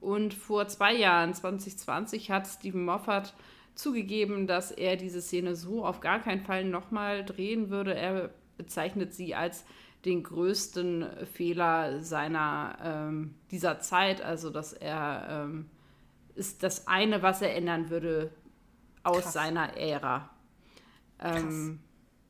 [0.00, 3.32] Und vor zwei Jahren, 2020, hat Stephen Moffat
[3.74, 7.94] zugegeben, dass er diese Szene so auf gar keinen Fall nochmal drehen würde.
[7.94, 9.64] Er bezeichnet sie als
[10.04, 15.70] den größten Fehler seiner ähm, dieser Zeit, also dass er ähm,
[16.34, 18.30] ist das eine, was er ändern würde
[19.02, 19.32] aus Krass.
[19.32, 20.30] seiner Ära.
[21.20, 21.80] Ähm,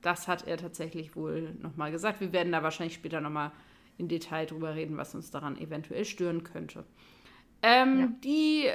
[0.02, 2.20] das hat er tatsächlich wohl nochmal gesagt.
[2.20, 3.52] Wir werden da wahrscheinlich später nochmal
[3.96, 6.84] in Detail drüber reden, was uns daran eventuell stören könnte.
[7.62, 8.08] Ähm, ja.
[8.22, 8.70] Die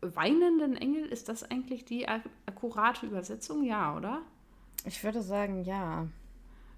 [0.00, 3.64] weinenden Engel, ist das eigentlich die ak akkurate Übersetzung?
[3.64, 4.22] Ja, oder?
[4.84, 6.06] Ich würde sagen, ja.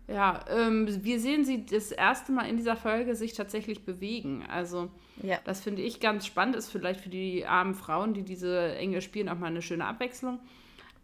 [0.09, 4.42] Ja, ähm, wir sehen sie das erste Mal in dieser Folge sich tatsächlich bewegen.
[4.48, 4.88] Also,
[5.22, 5.38] ja.
[5.44, 6.57] das finde ich ganz spannend.
[6.57, 10.40] Ist vielleicht für die armen Frauen, die diese Engel spielen, auch mal eine schöne Abwechslung.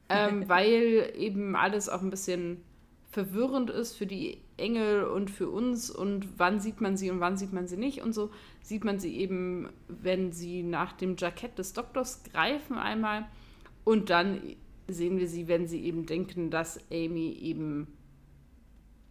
[0.09, 2.63] Ähm, weil eben alles auch ein bisschen
[3.15, 7.37] verwirrend ist für die Engel und für uns und wann sieht man sie und wann
[7.37, 11.57] sieht man sie nicht und so sieht man sie eben, wenn sie nach dem Jackett
[11.57, 13.27] des Doktors greifen einmal
[13.85, 14.43] und dann
[14.89, 17.87] sehen wir sie, wenn sie eben denken, dass Amy eben,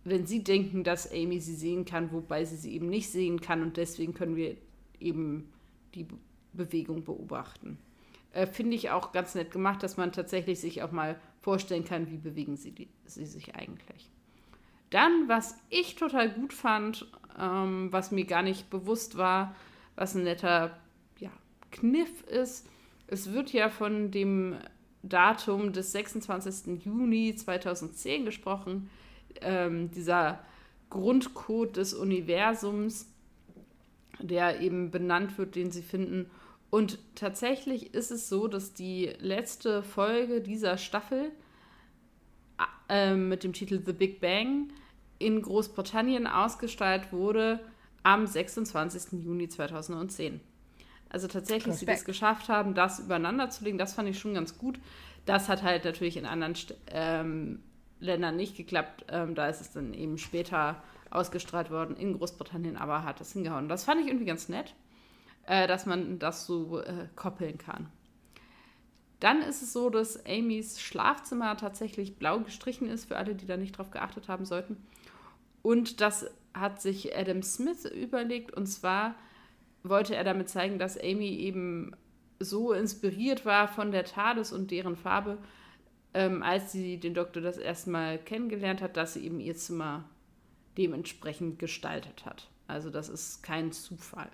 [0.04, 3.62] wenn sie denken, dass Amy sie sehen kann, wobei sie sie eben nicht sehen kann
[3.62, 4.58] und deswegen können wir
[5.00, 5.50] eben
[5.96, 6.08] die
[6.52, 7.78] Bewegung beobachten.
[8.34, 12.10] Äh, Finde ich auch ganz nett gemacht, dass man tatsächlich sich auch mal vorstellen kann,
[12.10, 14.10] wie bewegen sie, die, sie sich eigentlich.
[14.90, 17.08] Dann, was ich total gut fand,
[17.40, 19.56] ähm, was mir gar nicht bewusst war,
[19.96, 20.78] was ein netter
[21.20, 21.32] ja,
[21.72, 22.68] Kniff ist,
[23.08, 24.56] es wird ja von dem
[25.04, 26.86] Datum des 26.
[26.86, 28.90] Juni 2010 gesprochen,
[29.42, 30.40] ähm, dieser
[30.90, 33.10] Grundcode des Universums,
[34.20, 36.30] der eben benannt wird, den sie finden.
[36.74, 41.32] Und tatsächlich ist es so, dass die letzte Folge dieser Staffel
[42.90, 44.70] äh, mit dem Titel The Big Bang
[45.20, 47.60] in Großbritannien ausgestrahlt wurde
[48.02, 49.24] am 26.
[49.24, 50.42] Juni 2010.
[51.10, 51.80] Also tatsächlich, Respekt.
[51.80, 54.80] sie das geschafft haben, das übereinander zu legen, das fand ich schon ganz gut.
[55.28, 56.56] Das hat halt natürlich in anderen
[56.88, 57.60] ähm,
[58.00, 59.06] Ländern nicht geklappt.
[59.10, 60.82] Ähm, da ist es dann eben später
[61.12, 63.70] ausgestrahlt worden in Großbritannien, aber hat das hingehauen.
[63.70, 64.74] Das fand ich irgendwie ganz nett
[65.46, 67.90] äh, dass man das so äh, koppeln kann.
[69.20, 73.56] Dann ist es so, dass Amys Schlafzimmer tatsächlich blau gestrichen ist, für alle, die da
[73.56, 74.78] nicht drauf geachtet haben sollten.
[75.62, 78.54] Und das hat sich Adam Smith überlegt.
[78.54, 79.16] Und zwar
[79.84, 81.96] wollte er damit zeigen, dass Amy eben
[82.40, 85.38] so inspiriert war von der TARDIS und deren Farbe,
[86.14, 90.04] ähm, als sie den Doktor das erste Mal kennengelernt hat, dass sie eben ihr Zimmer
[90.78, 92.50] dementsprechend gestaltet hat.
[92.68, 94.30] Also das ist kein Zufall.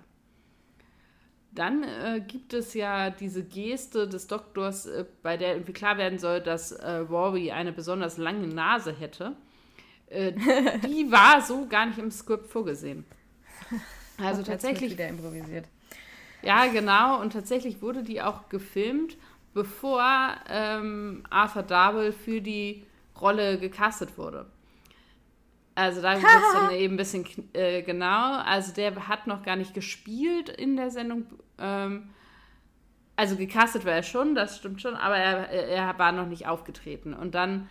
[1.52, 6.18] Dann äh, gibt es ja diese Geste des Doktors, äh, bei der irgendwie klar werden
[6.18, 9.36] soll, dass äh, Rory eine besonders lange Nase hätte.
[10.08, 10.32] Äh,
[10.86, 13.04] die war so gar nicht im Skript vorgesehen.
[14.22, 14.92] Also tatsächlich.
[14.92, 15.64] Wieder improvisiert.
[16.42, 17.22] Ja, genau.
[17.22, 19.16] Und tatsächlich wurde die auch gefilmt,
[19.54, 22.84] bevor ähm, Arthur Darwell für die
[23.18, 24.44] Rolle gecastet wurde.
[25.74, 28.38] Also da wird es dann eben ein bisschen äh, genau.
[28.38, 31.26] Also der hat noch gar nicht gespielt in der Sendung.
[31.58, 32.10] Ähm,
[33.16, 37.14] also gecastet war er schon, das stimmt schon, aber er, er war noch nicht aufgetreten.
[37.14, 37.68] Und dann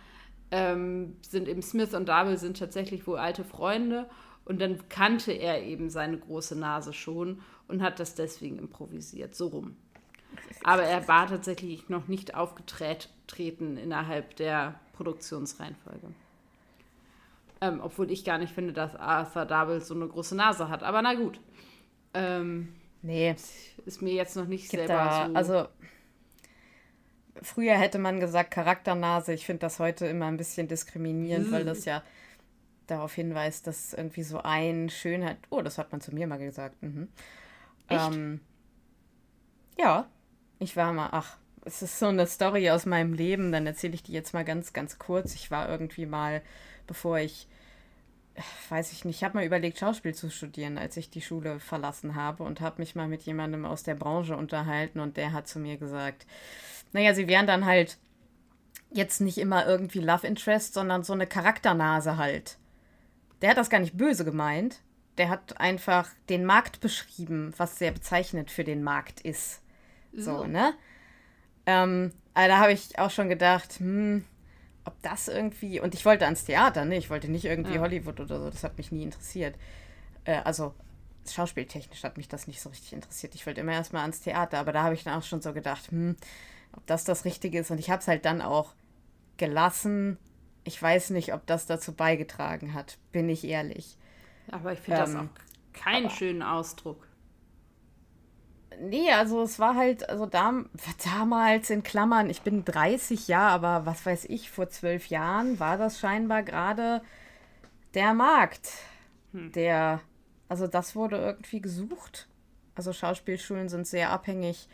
[0.50, 4.08] ähm, sind eben Smith und Darwell sind tatsächlich wohl alte Freunde.
[4.44, 9.48] Und dann kannte er eben seine große Nase schon und hat das deswegen improvisiert, so
[9.48, 9.76] rum.
[10.64, 16.08] Aber er war tatsächlich noch nicht aufgetreten innerhalb der Produktionsreihenfolge.
[17.60, 20.82] Ähm, obwohl ich gar nicht finde, dass Arthur Darwell so eine große Nase hat.
[20.82, 21.40] Aber na gut.
[22.14, 23.34] Ähm, nee.
[23.84, 25.34] Ist mir jetzt noch nicht Gibt selber da, so.
[25.34, 25.68] Also,
[27.42, 29.34] früher hätte man gesagt Charakternase.
[29.34, 32.02] Ich finde das heute immer ein bisschen diskriminierend, weil das ja
[32.86, 35.38] darauf hinweist, dass irgendwie so ein Schönheit.
[35.50, 36.82] Oh, das hat man zu mir mal gesagt.
[36.82, 37.08] Mhm.
[37.88, 38.40] Ähm,
[39.78, 40.08] ja,
[40.58, 44.02] ich war mal, ach, es ist so eine Story aus meinem Leben, dann erzähle ich
[44.02, 45.34] die jetzt mal ganz, ganz kurz.
[45.34, 46.42] Ich war irgendwie mal,
[46.90, 47.46] bevor ich,
[48.68, 52.16] weiß ich nicht, ich habe mal überlegt, Schauspiel zu studieren, als ich die Schule verlassen
[52.16, 55.60] habe und habe mich mal mit jemandem aus der Branche unterhalten und der hat zu
[55.60, 56.26] mir gesagt,
[56.92, 57.96] naja, sie wären dann halt
[58.90, 62.58] jetzt nicht immer irgendwie Love Interest, sondern so eine Charakternase halt.
[63.40, 64.80] Der hat das gar nicht böse gemeint.
[65.16, 69.62] Der hat einfach den Markt beschrieben, was sehr bezeichnend für den Markt ist.
[70.12, 70.74] So, ne?
[71.66, 74.24] Ähm, aber da habe ich auch schon gedacht, hm,
[74.90, 75.80] ob das irgendwie.
[75.80, 76.96] Und ich wollte ans Theater, ne?
[76.96, 77.80] Ich wollte nicht irgendwie Ja.
[77.80, 79.54] Hollywood oder so, das hat mich nie interessiert.
[80.24, 80.74] Äh, also,
[81.28, 83.34] schauspieltechnisch hat mich das nicht so richtig interessiert.
[83.34, 85.90] Ich wollte immer erstmal ans Theater, aber da habe ich dann auch schon so gedacht,
[85.90, 86.16] hm,
[86.72, 87.70] ob das das Richtige ist.
[87.70, 88.74] Und ich habe es halt dann auch
[89.36, 90.18] gelassen.
[90.64, 93.96] Ich weiß nicht, ob das dazu beigetragen hat, bin ich ehrlich.
[94.50, 97.06] aber ich finde das ähm, auch keinen schönen Ausdruck.
[98.82, 100.64] Nee, also es war halt, also da,
[101.04, 105.76] damals in Klammern, ich bin 30 Jahre, aber was weiß ich, vor zwölf Jahren war
[105.76, 107.02] das scheinbar gerade
[107.92, 108.70] der Markt,
[109.32, 110.00] der,
[110.48, 112.26] also das wurde irgendwie gesucht.
[112.74, 114.66] Also Schauspielschulen sind sehr abhängig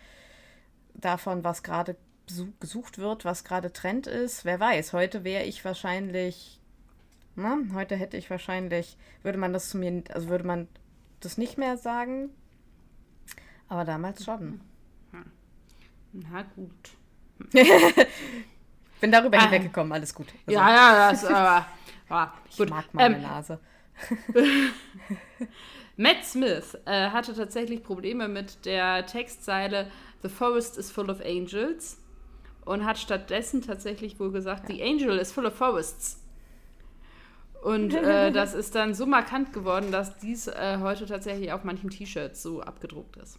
[0.95, 1.97] davon, was gerade
[2.61, 4.45] gesucht wird, was gerade Trend ist.
[4.45, 6.61] Wer weiß, heute wäre ich wahrscheinlich,
[7.35, 10.69] na, heute hätte ich wahrscheinlich, würde man das zu mir, also würde man
[11.19, 12.31] das nicht mehr sagen,
[13.69, 14.61] aber damals schon.
[16.13, 16.91] Na gut.
[19.01, 19.43] Bin darüber Ah.
[19.43, 20.29] hinweggekommen, alles gut.
[20.47, 21.67] Also, ja, ja, das aber.
[22.09, 22.71] Ja, ich gut.
[22.71, 23.59] mag meine Ähm, Nase.
[25.97, 29.91] Matt Smith äh, hatte tatsächlich Probleme mit der Textzeile
[30.23, 31.99] The forest is full of angels
[32.65, 36.23] und hat stattdessen tatsächlich wohl gesagt, The angel is full of forests.
[37.63, 41.91] Und äh, das ist dann so markant geworden, dass dies äh, heute tatsächlich auf manchen
[41.91, 43.39] T-Shirts so abgedruckt ist.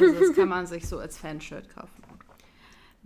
[0.00, 2.02] Also das kann man sich so als Fanshirt kaufen.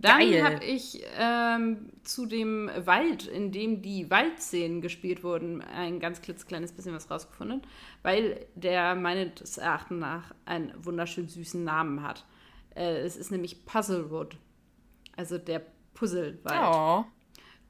[0.01, 6.21] Dann habe ich ähm, zu dem Wald, in dem die Waldszenen gespielt wurden, ein ganz
[6.21, 7.61] klitzekleines bisschen was rausgefunden,
[8.01, 12.25] weil der meines Erachtens nach einen wunderschön süßen Namen hat.
[12.75, 14.37] Äh, es ist nämlich Puzzlewood,
[15.17, 16.73] also der Puzzlewald.
[16.73, 17.03] Oh.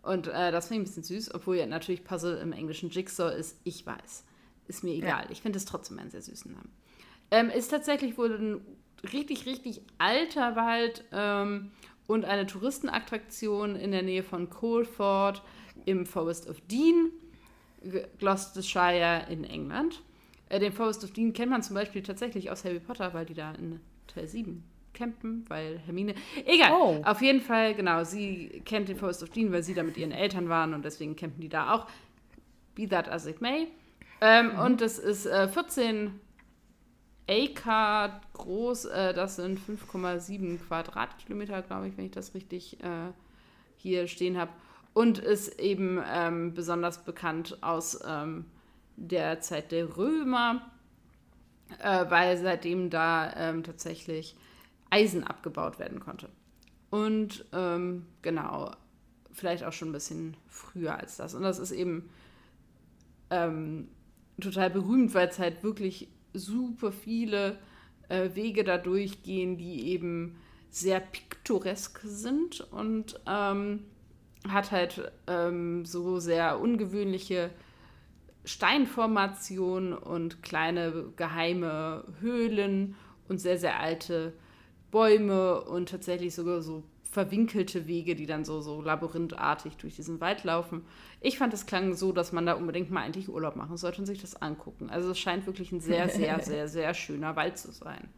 [0.03, 3.35] Und äh, das finde ich ein bisschen süß, obwohl ja natürlich Puzzle im Englischen Jigsaw
[3.35, 3.59] ist.
[3.63, 4.23] Ich weiß.
[4.67, 5.25] Ist mir egal.
[5.31, 6.71] Ich finde es trotzdem einen sehr süßen Namen.
[7.31, 8.61] Ähm, ist tatsächlich wohl ein
[9.13, 11.71] richtig, richtig alter Wald ähm,
[12.07, 15.43] und eine Touristenattraktion in der Nähe von Coleford
[15.85, 17.11] im Forest of Dean,
[18.17, 20.01] Gloucestershire in England.
[20.49, 23.35] Äh, den Forest of Dean kennt man zum Beispiel tatsächlich aus Harry Potter, weil die
[23.35, 24.63] da in Teil 7
[24.93, 26.15] campen, weil Hermine.
[26.45, 26.71] Egal.
[26.73, 27.01] Oh.
[27.05, 28.03] Auf jeden Fall, genau.
[28.03, 31.15] Sie kennt den Forest of Dean, weil sie da mit ihren Eltern waren und deswegen
[31.15, 31.87] campen die da auch.
[32.75, 33.67] Be that as it may.
[34.21, 36.19] Ähm, Und das ist äh, 14
[37.29, 38.85] Acre groß.
[38.85, 43.11] Äh, das sind 5,7 Quadratkilometer, glaube ich, wenn ich das richtig äh,
[43.77, 44.51] hier stehen habe.
[44.93, 48.45] Und ist eben ähm, besonders bekannt aus ähm,
[48.95, 50.69] der Zeit der Römer,
[51.77, 54.35] äh, weil seitdem da ähm, tatsächlich
[54.89, 56.27] Eisen abgebaut werden konnte.
[56.89, 58.71] Und ähm, genau,
[59.31, 61.35] vielleicht auch schon ein bisschen früher als das.
[61.35, 62.09] Und das ist eben
[63.29, 63.89] ähm,
[64.41, 67.57] total berühmt, weil es halt wirklich super viele
[68.09, 70.37] äh, Wege da durchgehen, die eben
[70.69, 73.85] sehr piktoresk sind und ähm,
[74.47, 77.49] hat halt ähm, so sehr ungewöhnliche
[78.45, 82.95] Steinformationen und kleine geheime Höhlen
[83.27, 84.33] und sehr, sehr alte
[84.91, 90.43] Bäume und tatsächlich sogar so verwinkelte Wege, die dann so, so labyrinthartig durch diesen Wald
[90.43, 90.85] laufen.
[91.21, 94.05] Ich fand, es klang so, dass man da unbedingt mal eigentlich Urlaub machen sollte und
[94.05, 94.89] sich das angucken.
[94.91, 98.09] Also es scheint wirklich ein sehr, sehr, sehr, sehr schöner Wald zu sein.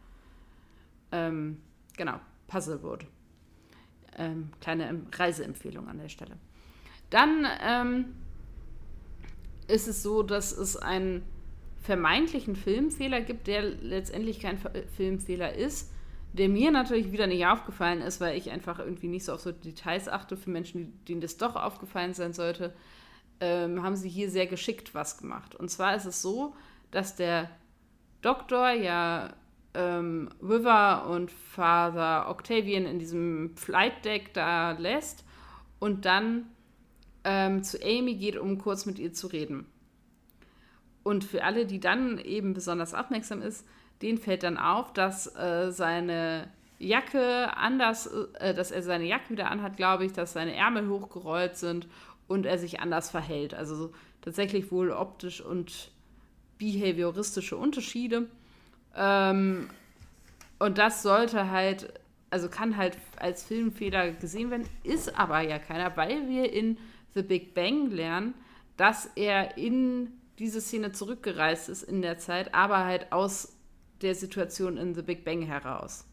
[1.10, 1.62] Ähm,
[1.96, 3.06] genau, Puzzlewood.
[4.18, 6.36] Ähm, kleine Reiseempfehlung an der Stelle.
[7.08, 8.04] Dann ähm,
[9.68, 11.22] ist es so, dass es einen
[11.80, 14.58] vermeintlichen Filmfehler gibt, der letztendlich kein
[14.96, 15.91] Filmfehler ist
[16.32, 19.52] der mir natürlich wieder nicht aufgefallen ist, weil ich einfach irgendwie nicht so auf so
[19.52, 22.74] Details achte für Menschen, denen das doch aufgefallen sein sollte,
[23.40, 25.54] ähm, haben sie hier sehr geschickt was gemacht.
[25.54, 26.54] Und zwar ist es so,
[26.90, 27.50] dass der
[28.22, 29.34] Doktor ja
[29.74, 35.24] ähm, River und Father Octavian in diesem Flight Deck da lässt
[35.80, 36.46] und dann
[37.24, 39.66] ähm, zu Amy geht, um kurz mit ihr zu reden.
[41.02, 43.66] Und für alle, die dann eben besonders aufmerksam ist,
[44.02, 49.50] den fällt dann auf, dass äh, seine Jacke anders, äh, dass er seine Jacke wieder
[49.50, 51.86] anhat, glaube ich, dass seine Ärmel hochgerollt sind
[52.26, 53.54] und er sich anders verhält.
[53.54, 55.90] Also so, tatsächlich wohl optisch und
[56.58, 58.28] behavioristische Unterschiede.
[58.96, 59.68] Ähm,
[60.58, 61.92] und das sollte halt,
[62.30, 66.78] also kann halt als Filmfehler gesehen werden, ist aber ja keiner, weil wir in
[67.14, 68.34] The Big Bang lernen,
[68.76, 73.56] dass er in diese Szene zurückgereist ist in der Zeit, aber halt aus
[74.02, 76.04] der Situation in The Big Bang heraus.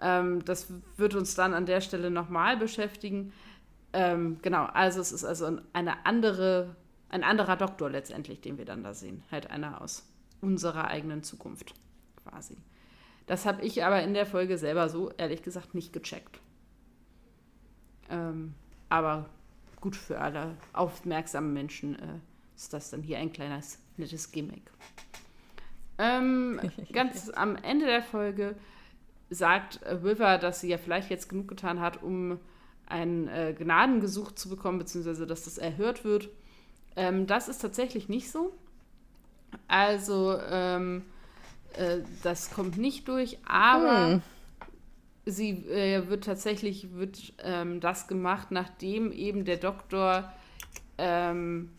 [0.00, 3.32] Ähm, das wird uns dann an der Stelle nochmal beschäftigen.
[3.92, 6.74] Ähm, genau, also es ist also eine andere,
[7.08, 9.22] ein anderer Doktor letztendlich, den wir dann da sehen.
[9.30, 10.08] Halt einer aus
[10.40, 11.74] unserer eigenen Zukunft
[12.24, 12.56] quasi.
[13.26, 16.40] Das habe ich aber in der Folge selber so ehrlich gesagt nicht gecheckt.
[18.10, 18.54] Ähm,
[18.88, 19.28] aber
[19.80, 22.18] gut für alle aufmerksamen Menschen äh,
[22.56, 24.70] ist das dann hier ein kleines nettes Gimmick.
[25.98, 26.60] Ähm,
[26.92, 28.56] ganz am Ende der Folge
[29.30, 32.38] sagt River, dass sie ja vielleicht jetzt genug getan hat, um
[32.86, 36.28] ein äh, Gnadengesuch zu bekommen, beziehungsweise dass das erhört wird.
[36.96, 38.52] Ähm, das ist tatsächlich nicht so.
[39.68, 41.02] Also, ähm,
[41.74, 44.22] äh, das kommt nicht durch, aber hm.
[45.24, 50.32] sie äh, wird tatsächlich wird ähm, das gemacht, nachdem eben der Doktor
[50.98, 51.70] ähm,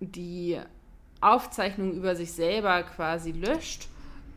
[0.00, 0.58] die
[1.22, 3.88] Aufzeichnungen über sich selber quasi löscht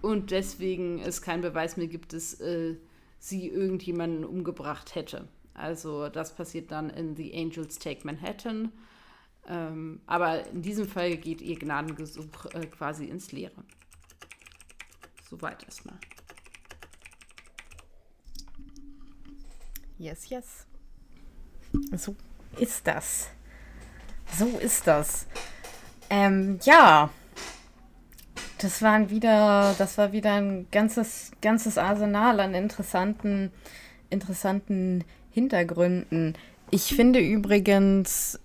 [0.02, 2.76] und deswegen es keinen Beweis mehr gibt, dass äh,
[3.20, 5.28] sie irgendjemanden umgebracht hätte.
[5.56, 8.72] Also das passiert dann in The Angels Take Manhattan.
[9.48, 13.64] Ähm, aber in diesem Fall geht ihr Gnadengesuch äh, quasi ins Leere.
[15.30, 15.98] Soweit erstmal.
[19.98, 20.68] Yes, yes.
[21.96, 22.16] So
[22.58, 23.30] ist das.
[24.38, 25.26] So ist das.
[26.10, 27.10] Ähm, ja.
[28.58, 33.52] Das waren wieder, das war wieder ein ganzes, ganzes Arsenal an interessanten,
[34.10, 36.36] interessanten Hintergründen.
[36.72, 38.40] Ich finde übrigens,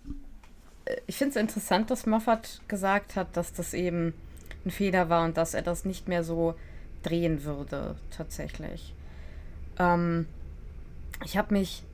[0.85, 4.14] äh, ich finde es interessant, dass Moffat gesagt hat, dass das eben
[4.64, 6.55] ein Fehler war und dass er das nicht mehr so
[7.03, 8.94] drehen würde, tatsächlich.
[9.79, 10.27] Ähm,
[11.25, 11.85] ich habe mich,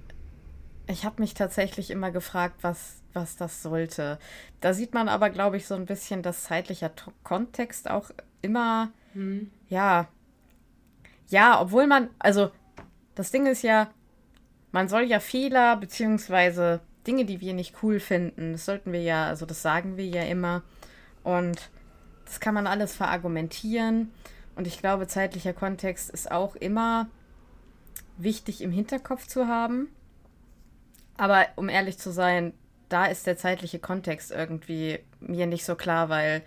[0.87, 4.19] ich habe mich tatsächlich immer gefragt, was, was das sollte.
[4.61, 8.11] Da sieht man aber, glaube ich, so ein bisschen, dass zeitlicher T Kontext auch
[8.43, 9.51] immer, hm.
[9.69, 10.09] ja,
[11.29, 12.51] ja, obwohl man, also
[13.15, 13.91] das Ding ist ja,
[14.71, 19.27] man soll ja Fehler beziehungsweise Dinge, die wir nicht cool finden, das sollten wir ja,
[19.27, 20.63] also das sagen wir ja immer
[21.25, 21.71] und
[22.25, 24.13] das kann man alles verargumentieren
[24.55, 27.09] und ich glaube, zeitlicher Kontext ist auch immer
[28.17, 29.89] wichtig im Hinterkopf zu haben.
[31.17, 32.53] Aber um ehrlich zu sein,
[32.89, 36.43] da ist der zeitliche Kontext irgendwie mir nicht so klar, weil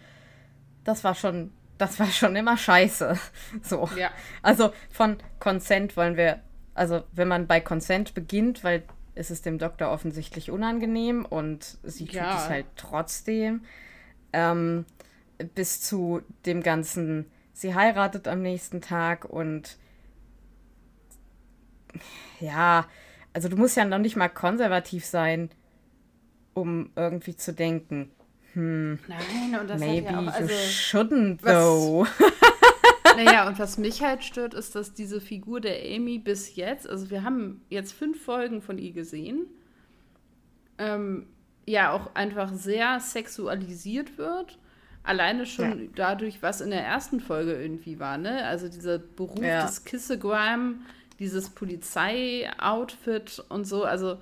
[0.83, 3.17] das war schon, das war schon immer scheiße.
[3.63, 3.89] So.
[3.97, 4.11] Ja.
[4.41, 6.39] Also von Consent wollen wir,
[6.73, 8.83] also wenn man bei Consent beginnt, weil
[9.15, 12.37] es ist dem Doktor offensichtlich unangenehm und sie tut ja.
[12.37, 13.65] es halt trotzdem,
[14.31, 14.85] ähm,
[15.55, 19.77] bis zu dem ganzen, sie heiratet am nächsten Tag und
[22.39, 22.85] ja,
[23.33, 25.49] also du musst ja noch nicht mal konservativ sein,
[26.53, 28.11] um irgendwie zu denken,
[28.53, 32.07] hm, Nein, und das maybe ja auch, also, you shouldn't though.
[33.15, 37.09] naja, und was mich halt stört, ist, dass diese Figur der Amy bis jetzt, also
[37.09, 39.45] wir haben jetzt fünf Folgen von ihr gesehen,
[40.77, 41.27] ähm,
[41.65, 44.57] ja auch einfach sehr sexualisiert wird.
[45.03, 45.89] Alleine schon ja.
[45.95, 48.45] dadurch, was in der ersten Folge irgendwie war, ne?
[48.45, 49.65] Also dieser Beruf ja.
[49.65, 50.81] des Kissegram,
[51.19, 54.17] dieses Polizei-Outfit und so, also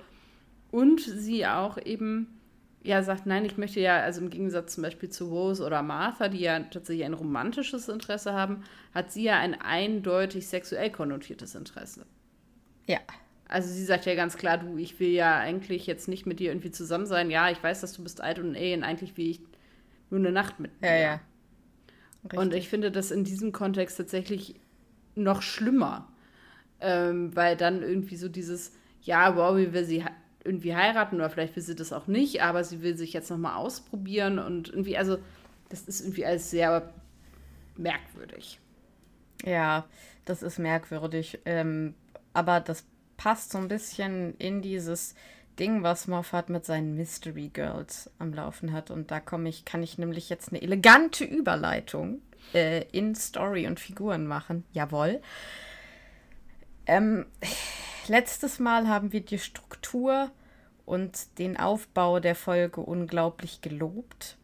[0.70, 2.38] und sie auch eben
[2.82, 6.28] ja sagt, nein, ich möchte ja, also im Gegensatz zum Beispiel zu Rose oder Martha,
[6.28, 12.06] die ja tatsächlich ein romantisches Interesse haben, hat sie ja ein eindeutig sexuell konnotiertes Interesse.
[12.86, 12.98] Ja.
[13.48, 16.50] Also sie sagt ja ganz klar, du, ich will ja eigentlich jetzt nicht mit dir
[16.50, 17.30] irgendwie zusammen sein.
[17.30, 19.40] Ja, ich weiß, dass du bist alt und ey, und eigentlich will ich
[20.10, 20.88] nur eine Nacht mit dir.
[20.88, 21.20] Ja, ja.
[22.24, 22.38] Richtig.
[22.38, 24.54] Und ich finde das in diesem Kontext tatsächlich
[25.14, 26.08] noch schlimmer.
[26.80, 28.72] Ähm, weil dann irgendwie so dieses,
[29.02, 30.04] ja, wow, wie will sie
[30.44, 33.56] irgendwie heiraten oder vielleicht will sie das auch nicht, aber sie will sich jetzt nochmal
[33.56, 35.18] ausprobieren und irgendwie, also
[35.68, 36.92] das ist irgendwie alles sehr
[37.76, 38.58] merkwürdig.
[39.44, 39.86] Ja,
[40.24, 41.40] das ist merkwürdig.
[41.44, 41.94] Ähm,
[42.32, 42.84] aber das
[43.16, 45.14] passt so ein bisschen in dieses
[45.58, 48.90] Ding, was Moffat mit seinen Mystery Girls am Laufen hat.
[48.90, 52.20] Und da komme ich, kann ich nämlich jetzt eine elegante Überleitung
[52.54, 54.64] äh, in Story und Figuren machen.
[54.72, 55.20] Jawohl.
[56.88, 57.26] Ähm,
[58.08, 60.32] letztes Mal haben wir die Struktur
[60.86, 64.38] und den Aufbau der Folge unglaublich gelobt.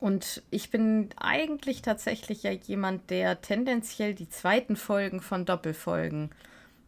[0.00, 6.30] Und ich bin eigentlich tatsächlich ja jemand, der tendenziell die zweiten Folgen von Doppelfolgen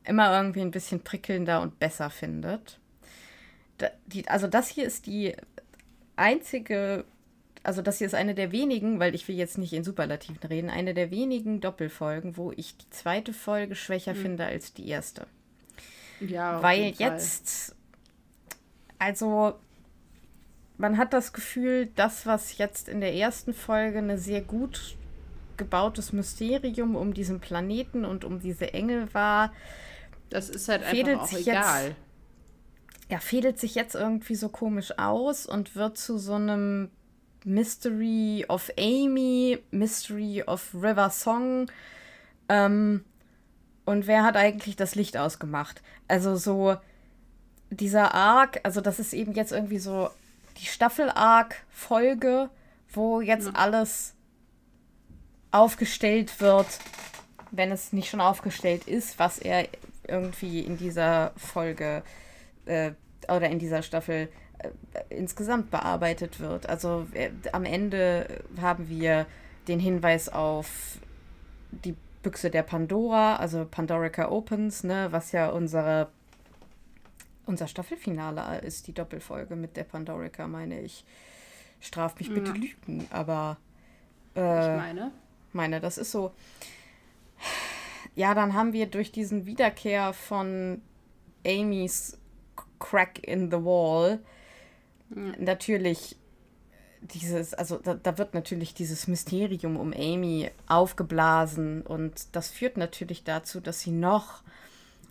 [0.05, 2.79] immer irgendwie ein bisschen prickelnder und besser findet.
[3.79, 5.35] Da, die, also das hier ist die
[6.17, 7.05] einzige,
[7.67, 10.71] also das hier ist eine der wenigen, weil ich will jetzt nicht in Superlativen reden,
[10.71, 14.19] eine der wenigen Doppelfolgen, wo ich die zweite Folge schwächer mhm.
[14.19, 15.27] finde als die erste.
[16.21, 17.75] Ja, weil jetzt,
[19.01, 19.55] also
[20.79, 24.97] man hat das Gefühl, das, was jetzt in der ersten Folge eine sehr gut
[25.57, 29.53] gebautes Mysterium um diesen Planeten und um diese Engel war,
[30.31, 31.85] das ist halt einfach auch egal.
[31.89, 31.97] Jetzt,
[33.11, 36.91] ja, fädelt sich jetzt irgendwie so komisch aus und wird zu so einem
[37.45, 41.71] Mystery of Amy, Mystery of River Song.
[42.49, 43.05] Ähm,
[43.85, 45.83] und wer hat eigentlich das Licht ausgemacht?
[46.09, 46.77] Also so
[47.71, 50.11] dieser Arc, also das ist eben jetzt irgendwie so
[50.61, 52.51] die Staffel-Arc-Folge,
[52.93, 53.53] wo jetzt ja.
[53.55, 54.15] alles
[55.51, 56.67] aufgestellt wird,
[57.51, 59.69] wenn es nicht schon aufgestellt ist, was er
[60.09, 62.03] irgendwie in dieser Folge
[62.67, 62.93] äh,
[63.29, 64.29] oder in dieser Staffel
[65.09, 66.69] insgesamt bearbeitet wird.
[66.69, 69.27] Also äh, am Ende haben wir
[69.69, 70.99] den Hinweis auf
[71.71, 76.09] die Büchse der Pandora, also Pandorica Opens, ne, was ja unsere
[77.45, 81.05] unser Staffelfinale ist, die Doppelfolge mit der Pandorica, meine ich.
[81.79, 82.57] Straf mich bitte ja.
[82.57, 83.57] Lügen, aber
[84.35, 85.13] äh, ich meine.
[85.53, 86.33] Meine, das ist so
[88.17, 90.81] ja, dann haben wir durch diesen Wiederkehr von
[91.47, 92.19] Amys
[92.81, 94.21] Crack in the Wall.
[95.11, 96.17] Natürlich
[97.01, 103.25] dieses, also da, da, wird natürlich dieses Mysterium um Amy aufgeblasen und das führt natürlich
[103.25, 104.43] dazu, dass sie noch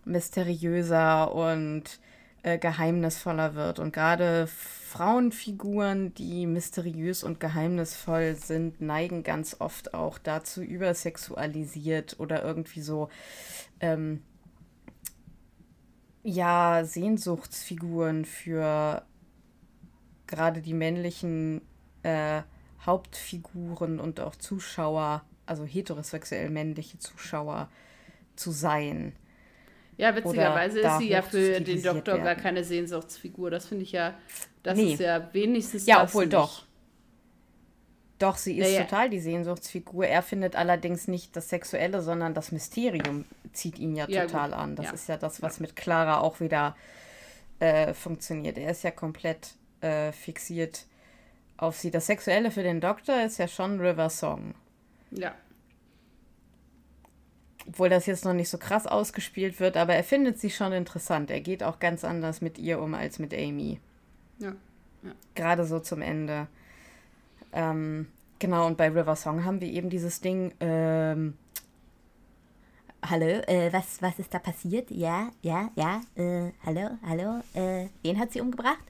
[0.03, 1.99] mysteriöser und
[2.43, 3.79] äh, geheimnisvoller wird.
[3.79, 12.43] Und gerade Frauenfiguren, die mysteriös und geheimnisvoll sind, neigen ganz oft auch dazu, übersexualisiert oder
[12.43, 13.09] irgendwie so,
[13.79, 14.21] ähm,
[16.23, 19.03] ja, Sehnsuchtsfiguren für
[20.27, 21.61] gerade die männlichen
[22.03, 22.41] äh,
[22.85, 27.69] Hauptfiguren und auch Zuschauer, also heterosexuell männliche Zuschauer
[28.35, 29.13] zu sein.
[29.97, 32.25] Ja, witzigerweise ist sie ja für den Doktor werden.
[32.25, 33.49] gar keine Sehnsuchtsfigur.
[33.49, 34.13] Das finde ich ja,
[34.61, 34.93] das nee.
[34.93, 35.85] ist ja wenigstens.
[35.85, 36.65] Ja, obwohl doch.
[38.19, 38.83] Doch, sie ist ja, ja.
[38.83, 40.05] total die Sehnsuchtsfigur.
[40.05, 44.57] Er findet allerdings nicht das Sexuelle, sondern das Mysterium zieht ihn ja, ja total gut.
[44.57, 44.75] an.
[44.75, 46.77] Das ist ja das, was mit Clara auch wieder
[47.59, 48.57] äh, funktioniert.
[48.57, 49.55] Er ist ja komplett
[49.85, 50.85] äh, fixiert
[51.57, 51.91] auf sie.
[51.91, 54.55] Das Sexuelle für den Doktor ist ja schon River Song.
[55.11, 55.33] Ja
[57.67, 61.31] obwohl das jetzt noch nicht so krass ausgespielt wird, aber er findet sie schon interessant.
[61.31, 63.79] Er geht auch ganz anders mit ihr um als mit Amy.
[64.39, 64.53] Ja.
[65.03, 65.11] ja.
[65.33, 66.47] Gerade so zum Ende.
[67.53, 68.07] Ähm,
[68.39, 70.53] genau, und bei River Song haben wir eben dieses Ding.
[70.59, 71.35] Ähm,
[73.01, 74.91] hallo, äh, was, was ist da passiert?
[74.91, 78.83] Ja, ja, ja, äh, hallo, hallo, äh, wen hat sie umgebracht?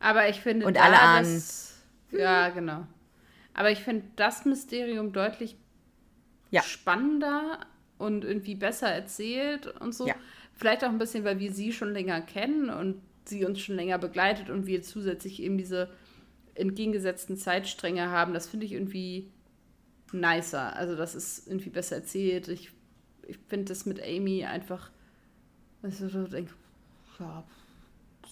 [0.00, 0.66] Aber ich finde.
[0.66, 1.42] Und alle ahnen.
[2.12, 2.86] Ja, genau.
[3.54, 5.56] Aber ich finde das Mysterium deutlich
[6.50, 6.62] ja.
[6.62, 7.60] spannender
[7.98, 10.06] und irgendwie besser erzählt und so.
[10.06, 10.14] Ja.
[10.54, 13.98] Vielleicht auch ein bisschen, weil wir sie schon länger kennen und sie uns schon länger
[13.98, 15.90] begleitet und wir zusätzlich eben diese
[16.54, 18.34] entgegengesetzten Zeitstränge haben.
[18.34, 19.30] Das finde ich irgendwie
[20.12, 20.74] nicer.
[20.76, 22.48] Also das ist irgendwie besser erzählt.
[22.48, 22.72] Ich,
[23.26, 24.90] ich finde das mit Amy einfach,
[25.82, 26.52] also ich denke,
[27.18, 27.44] ja,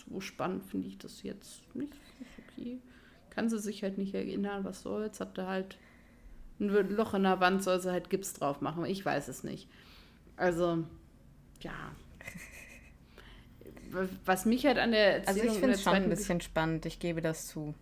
[0.09, 1.93] so spannend finde ich das jetzt nicht.
[2.53, 2.81] Okay.
[3.31, 5.21] Kann sie sich halt nicht erinnern, was soll's.
[5.21, 5.77] Hat da halt
[6.61, 8.85] ein Loch in der Wand soll sie halt Gips drauf machen.
[8.85, 9.69] Ich weiß es nicht.
[10.37, 10.85] Also,
[11.61, 11.73] ja.
[14.25, 15.41] Was mich halt an der Erzählung...
[15.43, 17.75] Also ich finde es schon ein bisschen spannend, ich gebe das zu.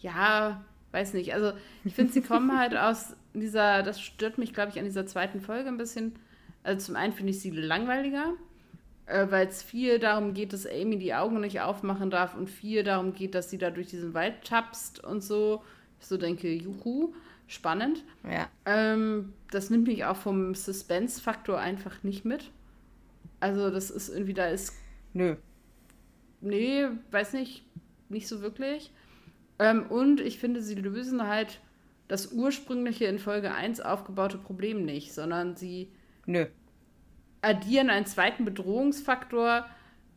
[0.00, 1.34] Ja, weiß nicht.
[1.34, 1.52] Also
[1.84, 5.40] ich finde, sie kommen halt aus dieser, das stört mich, glaube ich, an dieser zweiten
[5.40, 6.18] Folge ein bisschen,
[6.62, 8.34] Also zum einen finde ich sie langweiliger,
[9.06, 12.82] äh, weil es viel darum geht, dass Amy die Augen nicht aufmachen darf und viel
[12.82, 15.62] darum geht, dass sie da durch diesen Wald tapst und so.
[16.00, 17.14] Ich so denke, juhu,
[17.46, 18.04] spannend.
[18.28, 18.48] Ja.
[18.64, 22.50] Ähm, das nimmt mich auch vom Suspense-Faktor einfach nicht mit.
[23.40, 24.74] Also das ist irgendwie, da ist...
[25.12, 25.36] Nö.
[26.40, 27.64] Nee, weiß nicht,
[28.08, 28.92] nicht so wirklich.
[29.58, 31.60] Ähm, und ich finde, sie lösen halt
[32.08, 35.90] das ursprüngliche in Folge 1 aufgebaute Problem nicht, sondern sie
[36.26, 36.46] Nö.
[37.42, 39.66] Addieren einen zweiten Bedrohungsfaktor,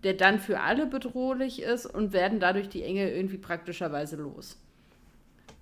[0.04, 4.58] der dann für alle bedrohlich ist und werden dadurch die Engel irgendwie praktischerweise los.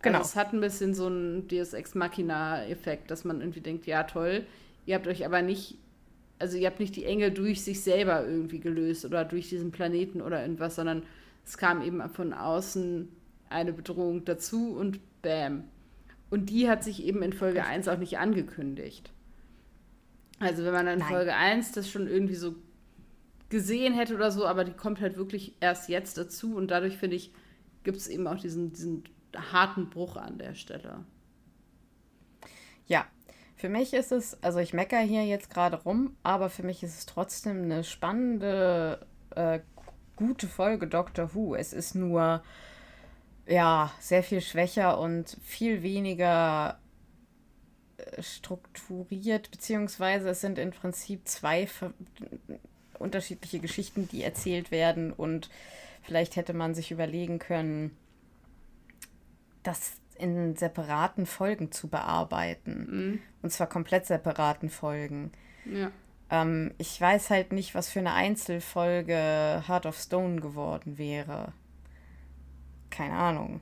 [0.01, 0.19] Genau.
[0.19, 4.03] Also es hat ein bisschen so einen Deus Ex Machina-Effekt, dass man irgendwie denkt, ja
[4.03, 4.45] toll,
[4.85, 5.77] ihr habt euch aber nicht,
[6.39, 10.21] also ihr habt nicht die Engel durch sich selber irgendwie gelöst oder durch diesen Planeten
[10.21, 11.03] oder irgendwas, sondern
[11.45, 13.09] es kam eben von außen
[13.49, 15.63] eine Bedrohung dazu und bam.
[16.29, 19.11] Und die hat sich eben in Folge 1 auch nicht angekündigt.
[20.39, 21.09] Also wenn man in Nein.
[21.09, 22.55] Folge 1 das schon irgendwie so
[23.49, 27.15] gesehen hätte oder so, aber die kommt halt wirklich erst jetzt dazu und dadurch finde
[27.15, 27.33] ich,
[27.83, 29.03] gibt es eben auch diesen, diesen
[29.51, 31.05] harten Bruch an der Stelle.
[32.87, 33.05] Ja,
[33.55, 36.97] für mich ist es, also ich mecker hier jetzt gerade rum, aber für mich ist
[36.97, 39.59] es trotzdem eine spannende, äh,
[40.15, 41.55] gute Folge Doctor Who.
[41.55, 42.43] Es ist nur,
[43.47, 46.79] ja, sehr viel schwächer und viel weniger
[48.19, 51.67] strukturiert, beziehungsweise es sind im Prinzip zwei
[52.99, 55.49] unterschiedliche Geschichten, die erzählt werden und
[56.03, 57.95] vielleicht hätte man sich überlegen können,
[59.63, 63.21] das in separaten Folgen zu bearbeiten.
[63.41, 65.31] Und zwar komplett separaten Folgen.
[65.65, 65.91] Ja.
[66.29, 71.53] Ähm, ich weiß halt nicht, was für eine Einzelfolge Heart of Stone geworden wäre.
[72.89, 73.61] Keine Ahnung.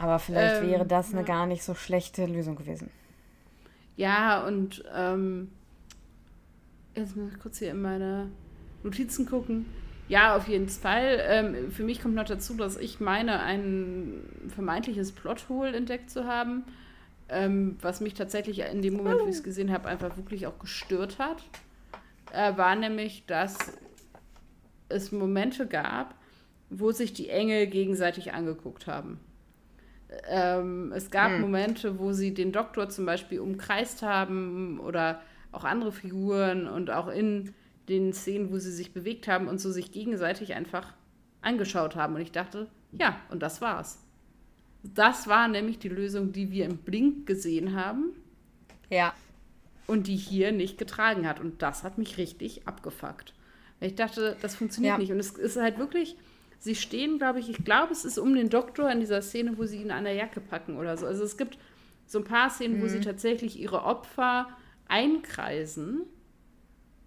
[0.00, 1.26] Aber vielleicht Ähm, wäre das eine ja.
[1.26, 2.90] gar nicht so schlechte Lösung gewesen.
[3.96, 5.50] Ja, und ähm,
[6.94, 8.30] jetzt muss ich kurz hier in meine
[8.82, 9.66] Notizen gucken.
[10.08, 11.20] Ja, auf jeden Fall.
[11.22, 16.64] Ähm, für mich kommt noch dazu, dass ich meine, ein vermeintliches Plothole entdeckt zu haben,
[17.28, 20.58] ähm, was mich tatsächlich in dem Moment, wo ich es gesehen habe, einfach wirklich auch
[20.58, 21.44] gestört hat.
[22.32, 23.58] Äh, war nämlich, dass
[24.88, 26.14] es Momente gab,
[26.70, 29.20] wo sich die Engel gegenseitig angeguckt haben.
[30.28, 31.40] Ähm, es gab Hm.
[31.42, 35.20] Momente, wo sie den Doktor zum Beispiel umkreist haben oder
[35.52, 37.54] auch andere Figuren und auch in
[37.88, 40.94] den Szenen, wo sie sich bewegt haben und so sich gegenseitig einfach
[41.42, 42.14] angeschaut haben.
[42.14, 43.98] Und ich dachte, ja, und das war's.
[44.82, 48.10] Das war nämlich die Lösung, die wir im Blink gesehen haben
[48.88, 49.12] Ja.
[49.86, 51.38] und die hier nicht getragen hat.
[51.40, 53.34] Und das hat mich richtig abgefuckt.
[53.78, 54.98] Weil ich dachte, das funktioniert Ja.
[54.98, 55.12] nicht.
[55.12, 56.16] Und es ist halt wirklich,
[56.60, 59.64] sie stehen, glaube ich, ich glaube, es ist um den Doktor in dieser Szene, wo
[59.64, 61.06] sie ihn an der Jacke packen oder so.
[61.06, 61.58] Also es gibt
[62.06, 64.48] so ein paar Szenen, wo sie tatsächlich ihre Opfer
[64.86, 66.02] einkreisen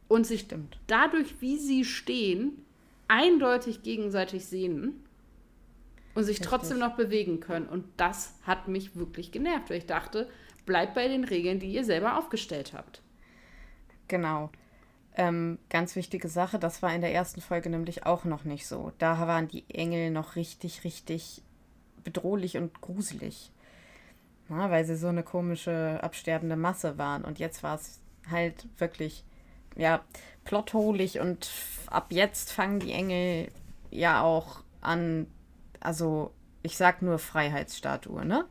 [0.08, 0.80] und sich Stimmt.
[0.88, 2.66] dadurch, wie sie stehen,
[3.08, 5.04] eindeutig gegenseitig sehen
[6.16, 6.50] und sich Richtig.
[6.50, 7.68] trotzdem noch bewegen können.
[7.68, 10.30] Und das hat mich wirklich genervt, weil ich dachte,
[10.66, 13.02] bleibt bei den Regeln, die ihr selber aufgestellt habt.
[14.08, 14.50] Genau.
[15.16, 18.92] Ähm, ganz wichtige Sache, das war in der ersten Folge nämlich auch noch nicht so.
[18.98, 21.44] Da waren die Engel noch richtig, richtig
[22.04, 23.52] bedrohlich und gruselig.
[24.50, 27.24] Na, weil sie so eine komische, absterbende Masse waren.
[27.24, 29.24] Und jetzt war es halt wirklich,
[29.76, 30.04] ja,
[30.46, 31.50] plotholig und
[31.88, 33.50] ab jetzt fangen die Engel
[33.92, 35.28] ja auch an,
[35.80, 38.46] also ich sag nur Freiheitsstatue, ne?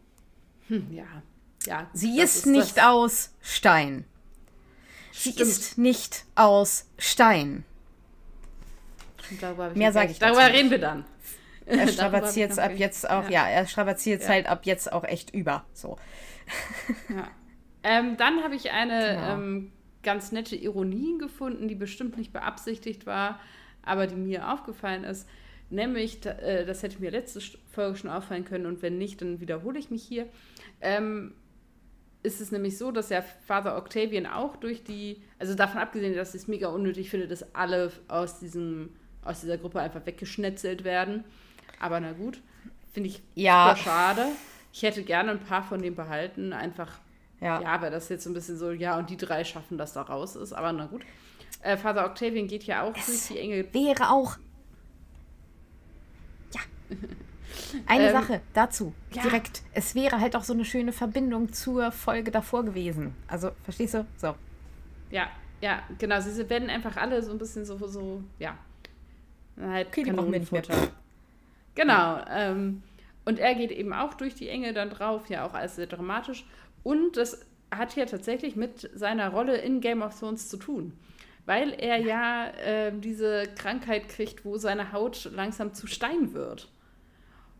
[0.68, 1.22] Hm, ja,
[1.66, 1.90] ja.
[1.92, 2.84] Sie das ist, nicht das.
[2.84, 4.04] aus Stein.
[5.12, 5.48] Sie Stimmt.
[5.48, 7.64] ist nicht aus Stein.
[9.30, 11.04] Mehr noch sag gar ich nicht- Darüber dazu reden wir dann.
[11.66, 14.34] Er strapaziert ab jetzt auch, ja, er strapaziert es Ja.
[14.34, 15.64] halt ab jetzt auch echt über.
[15.74, 15.96] So.
[17.08, 17.28] Ja.
[17.84, 19.32] Ähm, dann habe ich eine Genau.
[19.34, 23.38] ähm, ganz nette Ironie gefunden, die bestimmt nicht beabsichtigt war,
[23.82, 25.28] aber die mir aufgefallen ist.
[25.70, 27.40] Nämlich, äh, das hätte mir letzte
[27.72, 30.26] Folge schon auffallen können und wenn nicht, dann wiederhole ich mich hier.
[30.80, 31.32] Ähm,
[32.22, 36.34] ist es nämlich so, dass ja Father Octavian auch durch die, also davon abgesehen, dass
[36.34, 38.90] ich es mega unnötig finde, dass alle aus, diesem,
[39.24, 41.24] aus dieser Gruppe einfach weggeschnetzelt werden.
[41.80, 42.40] Aber na gut,
[42.92, 43.70] finde ich Ja.
[43.74, 44.26] super schade.
[44.72, 47.00] Ich hätte gerne ein paar von denen behalten, einfach
[47.40, 47.60] Ja.
[47.60, 50.02] ja, weil das jetzt so ein bisschen so, ja, und die drei schaffen, dass da
[50.02, 51.02] raus ist, aber na gut.
[51.62, 53.66] Äh, Father Octavian geht ja auch durch die Engel.
[53.72, 54.36] Wäre auch.
[56.54, 56.60] Ja.
[57.86, 59.22] Eine Ähm, Sache dazu, ja.
[59.22, 59.62] direkt.
[59.72, 63.14] Es wäre halt auch so eine schöne Verbindung zur Folge davor gewesen.
[63.28, 64.06] Also, verstehst du?
[64.16, 64.34] So.
[65.10, 65.28] Ja,
[65.60, 66.20] ja, genau.
[66.20, 68.56] Sie werden einfach alle so ein bisschen so, so ja.
[69.60, 70.62] Halt Okay, die brauchen wir nicht mehr.
[71.74, 72.20] Genau.
[72.30, 72.82] Ähm,
[73.24, 76.44] und er geht eben auch durch die Engel dann drauf, ja auch alles sehr dramatisch.
[76.82, 80.92] Und das hat ja tatsächlich mit seiner Rolle in Game of Thrones zu tun.
[81.46, 86.68] Weil er ja äh, diese Krankheit kriegt, wo seine Haut langsam zu Stein wird.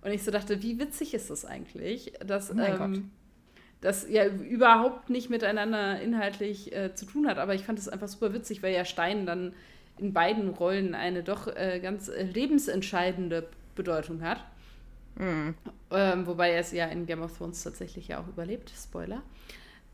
[0.03, 3.11] Und ich so dachte, wie witzig ist das eigentlich, dass Oh ähm,
[3.81, 7.39] das ja überhaupt nicht miteinander inhaltlich äh, zu tun hat.
[7.39, 9.55] Aber ich fand es einfach super witzig, weil ja Stein dann
[9.99, 14.45] in beiden Rollen eine doch äh, ganz äh, lebensentscheidende Bedeutung hat.
[15.17, 15.55] Hm.
[15.91, 18.73] Ähm, wobei er es ja in Game of Thrones tatsächlich ja auch überlebt.
[18.75, 19.23] Spoiler.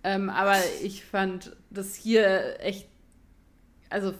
[0.04, 2.88] Ähm, aber ich fand das hier echt.
[3.90, 4.14] Also,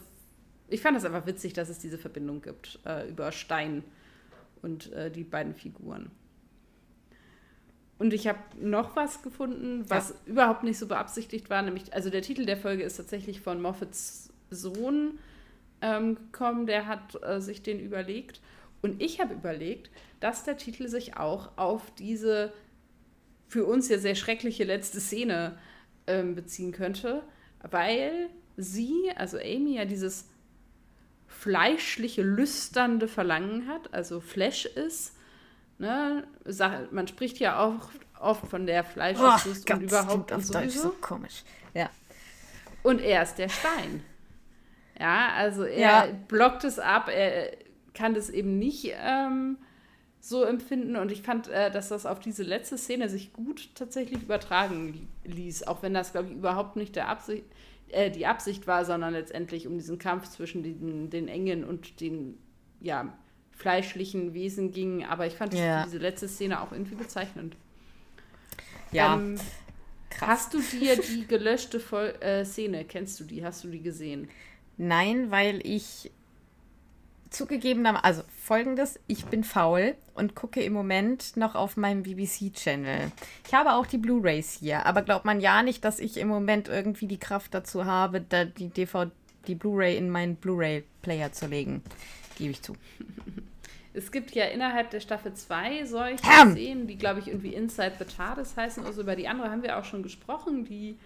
[0.68, 3.84] ich fand es einfach witzig, dass es diese Verbindung gibt äh, über Stein
[4.62, 6.10] und äh, die beiden Figuren.
[7.98, 12.22] Und ich habe noch was gefunden, was überhaupt nicht so beabsichtigt war, nämlich, also der
[12.22, 15.18] Titel der Folge ist tatsächlich von Moffats Sohn
[15.82, 18.40] ähm, gekommen, der hat äh, sich den überlegt.
[18.82, 19.90] Und ich habe überlegt,
[20.20, 22.52] dass der Titel sich auch auf diese
[23.48, 25.58] für uns ja sehr schreckliche letzte Szene
[26.06, 27.22] ähm, beziehen könnte,
[27.68, 30.28] weil sie, also Amy, ja dieses
[31.40, 35.14] fleischliche, lüsternde Verlangen hat, also Flash ist.
[35.78, 36.24] Ne?
[36.90, 40.82] Man spricht ja auch oft von der Oh, Fleischeslust Gott, und überhaupt und sowieso.
[40.82, 41.44] so komisch.
[41.74, 41.90] Ja.
[42.82, 44.02] Und er ist der Stein.
[44.98, 46.06] Ja, also er Ja.
[46.26, 47.52] blockt es ab, er
[47.94, 49.58] kann das eben nicht ähm,
[50.20, 50.96] so empfinden.
[50.96, 54.92] Und ich fand, äh, dass das auf diese letzte Szene sich gut tatsächlich übertragen
[55.24, 57.44] li- ließ, auch wenn das, glaube ich, überhaupt nicht der Absicht,
[57.90, 62.38] äh, die Absicht war, sondern letztendlich um diesen Kampf zwischen den, den Engen und den
[62.80, 63.12] ja,
[63.52, 65.04] fleischlichen Wesen ging.
[65.04, 65.84] Aber ich fand Ja.
[65.84, 67.56] diese letzte Szene auch irgendwie bezeichnend.
[68.92, 69.36] Ja, Ähm,
[70.10, 70.28] krass.
[70.28, 73.44] Hast du dir die gelöschte Vol äh, Szene, kennst du die?
[73.44, 74.28] Hast du die gesehen?
[74.76, 76.10] Nein, weil ich
[77.30, 83.12] zugegebenermaßen, also folgendes, ich bin faul und gucke im Moment noch auf meinem BBC-Channel.
[83.46, 86.68] Ich habe auch die Blu-Rays hier, aber glaubt man ja nicht, dass ich im Moment
[86.68, 89.10] irgendwie die Kraft dazu habe, da die DVD,
[89.46, 91.82] die Blu-Ray in meinen Blu-ray-Player zu legen.
[92.36, 92.76] Gebe ich zu.
[93.94, 96.22] Es gibt ja innerhalb der Staffel 2 solche!
[96.22, 98.84] Szenen, die, glaube ich, irgendwie Inside the TARDIS heißen.
[98.84, 100.64] Also über die andere haben wir auch schon gesprochen.
[100.64, 100.98] Die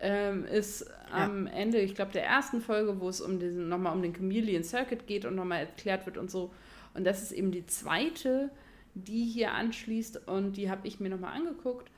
[0.00, 4.02] ähm, ist am Ende, ich glaube, der ersten Folge, wo es um diesen, nochmal um
[4.02, 6.50] den Chameleon Circuit geht und nochmal erklärt wird und so.
[6.94, 8.50] Und das ist eben die zweite,
[8.94, 11.90] die hier anschließt und die habe ich mir nochmal angeguckt.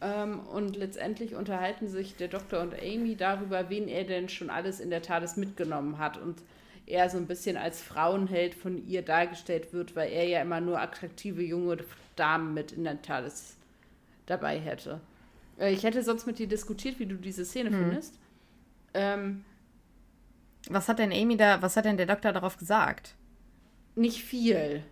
[0.00, 4.80] Ähm, und letztendlich unterhalten sich der Doktor und Amy darüber, wen er denn schon alles
[4.80, 6.18] in der TARDIS mitgenommen hat.
[6.18, 6.42] Und
[6.86, 10.80] er so ein bisschen als Frauenheld von ihr dargestellt wird, weil er ja immer nur
[10.80, 11.78] attraktive junge
[12.16, 13.56] Damen mit in der TARDIS
[14.26, 15.00] dabei hätte.
[15.58, 18.18] Äh, Ich hätte sonst mit dir diskutiert, wie du diese Szene findest.
[18.94, 19.44] Ähm,
[20.68, 23.14] Was hat denn Amy da, was hat denn der Doktor darauf gesagt?
[23.96, 24.82] nicht viel.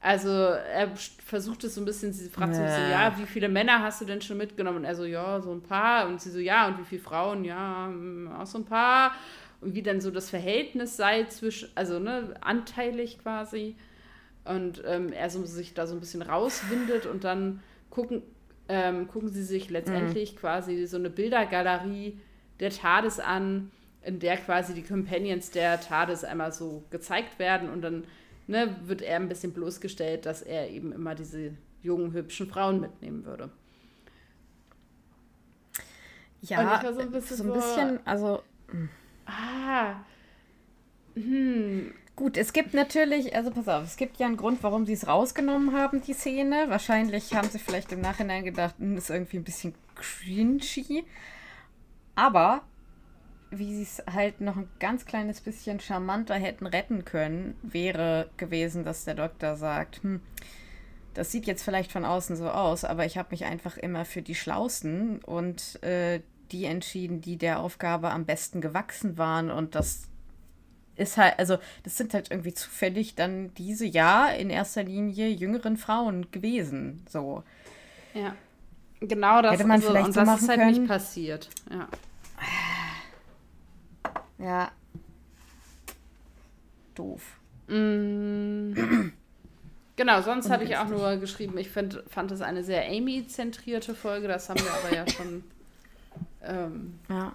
[0.00, 3.48] Also er versucht es so ein bisschen, sie fragt so, ein bisschen, ja, wie viele
[3.48, 4.78] Männer hast du denn schon mitgenommen?
[4.78, 6.06] Und er so, ja, so ein paar.
[6.06, 7.44] Und sie so, ja, und wie viele Frauen?
[7.44, 9.12] Ja, mm, auch so ein paar.
[9.60, 13.76] Und wie dann so das Verhältnis sei zwischen, also ne, anteilig quasi.
[14.44, 18.22] Und ähm, er so sich da so ein bisschen rauswindet und dann gucken,
[18.68, 22.18] ähm, gucken sie sich letztendlich quasi so eine Bildergalerie
[22.60, 23.70] der TARDIS an,
[24.02, 28.04] in der quasi die Companions der TARDIS einmal so gezeigt werden und dann
[28.46, 31.52] ne, wird er ein bisschen bloßgestellt, dass er eben immer diese
[31.82, 33.50] jungen, hübschen Frauen mitnehmen würde.
[36.42, 38.42] Ja, so ein bisschen so ein so- bisschen, also
[39.26, 39.96] Ah,
[41.14, 44.92] hm, Gut, es gibt natürlich, also pass auf, es gibt ja einen Grund, warum sie
[44.92, 46.64] es rausgenommen haben, die Szene.
[46.66, 51.04] Wahrscheinlich haben sie vielleicht im Nachhinein gedacht, hm, ist irgendwie ein bisschen cringy.
[52.16, 52.62] Aber
[53.52, 58.82] wie sie es halt noch ein ganz kleines bisschen charmanter hätten retten können, wäre gewesen,
[58.82, 60.20] dass der Doktor sagt, hm,
[61.14, 64.22] das sieht jetzt vielleicht von außen so aus, aber ich habe mich einfach immer für
[64.22, 70.08] die Schlausten und äh, die entschieden, die der Aufgabe am besten gewachsen waren und das
[70.98, 75.76] ist halt, also das sind halt irgendwie zufällig dann diese ja in erster Linie jüngeren
[75.76, 77.02] Frauen gewesen.
[77.08, 77.42] So.
[78.14, 78.34] ja.
[79.00, 80.72] Genau das, Hätte man also, vielleicht und so das machen ist halt können.
[80.72, 81.48] nicht passiert.
[81.70, 81.88] Ja.
[84.38, 84.72] Ja.
[86.96, 87.22] Doof.
[87.68, 88.72] Mm.
[89.94, 94.28] Genau, sonst hatte ich auch nur geschrieben, ich find, fand es eine sehr Amy-zentrierte Folge,
[94.28, 95.42] das haben wir aber ja schon
[96.44, 97.34] ähm, Ja.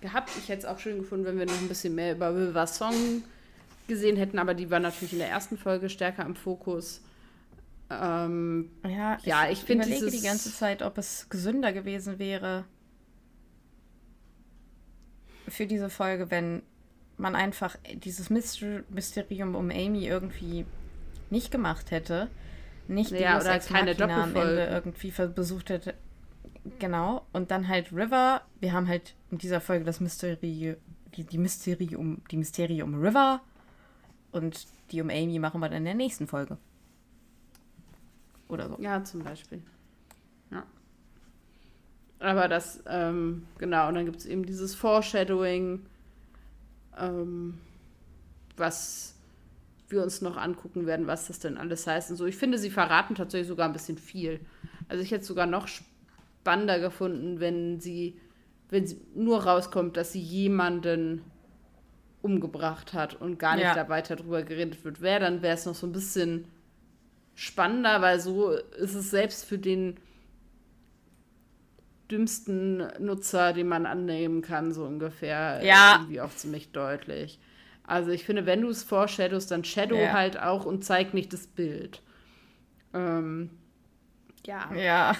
[0.00, 0.30] Gehabt.
[0.38, 2.94] Ich hätte es auch schön gefunden, wenn wir noch ein bisschen mehr über River Song
[3.88, 7.02] gesehen hätten, aber die war natürlich in der ersten Folge stärker im Fokus.
[7.90, 12.64] Ähm, Ja, Ja, ich find überlege dieses- die ganze Zeit, ob es gesünder gewesen wäre
[15.48, 16.62] für diese Folge, wenn
[17.16, 20.64] man einfach dieses Myster Mysterium um Amy irgendwie
[21.28, 22.28] nicht gemacht hätte.
[22.88, 25.94] Nicht Ja, Deus oder keine am Ende irgendwie versucht hätte.
[26.78, 27.26] Genau.
[27.32, 28.42] Und dann halt River.
[28.60, 30.76] Wir haben halt in dieser Folge das Mystery,
[31.16, 33.40] die, die Mysterie um, die Mysterie um River.
[34.32, 36.56] Und die um Amy machen wir dann in der nächsten Folge.
[38.48, 38.76] Oder so.
[38.80, 39.62] Ja, zum Beispiel.
[40.50, 40.64] Ja.
[42.18, 45.86] Aber das, ähm, genau, und dann gibt es eben dieses Foreshadowing,
[46.98, 47.58] ähm,
[48.56, 49.14] was
[49.88, 52.26] wir uns noch angucken werden, was das denn alles heißt und so.
[52.26, 54.40] Ich finde, sie verraten tatsächlich sogar ein bisschen viel.
[54.88, 58.20] Also ich hätte es sogar noch spannender gefunden, wenn sie,
[58.70, 61.22] wenn sie nur rauskommt, dass sie jemanden
[62.22, 63.74] umgebracht hat und gar nicht ja.
[63.74, 66.46] da weiter drüber geredet wird, wer, dann wäre es noch so ein bisschen
[67.34, 69.96] spannender, weil so ist es selbst für den
[72.10, 75.96] dümmsten Nutzer, den man annehmen kann, so ungefähr, ja.
[76.00, 77.38] irgendwie auch ziemlich deutlich.
[77.84, 80.12] Also ich finde, wenn du es foreshadowst, dann shadow ja.
[80.12, 82.02] halt auch und zeig nicht das Bild.
[82.92, 83.50] Ähm,
[84.44, 84.72] ja.
[84.74, 85.16] Ja.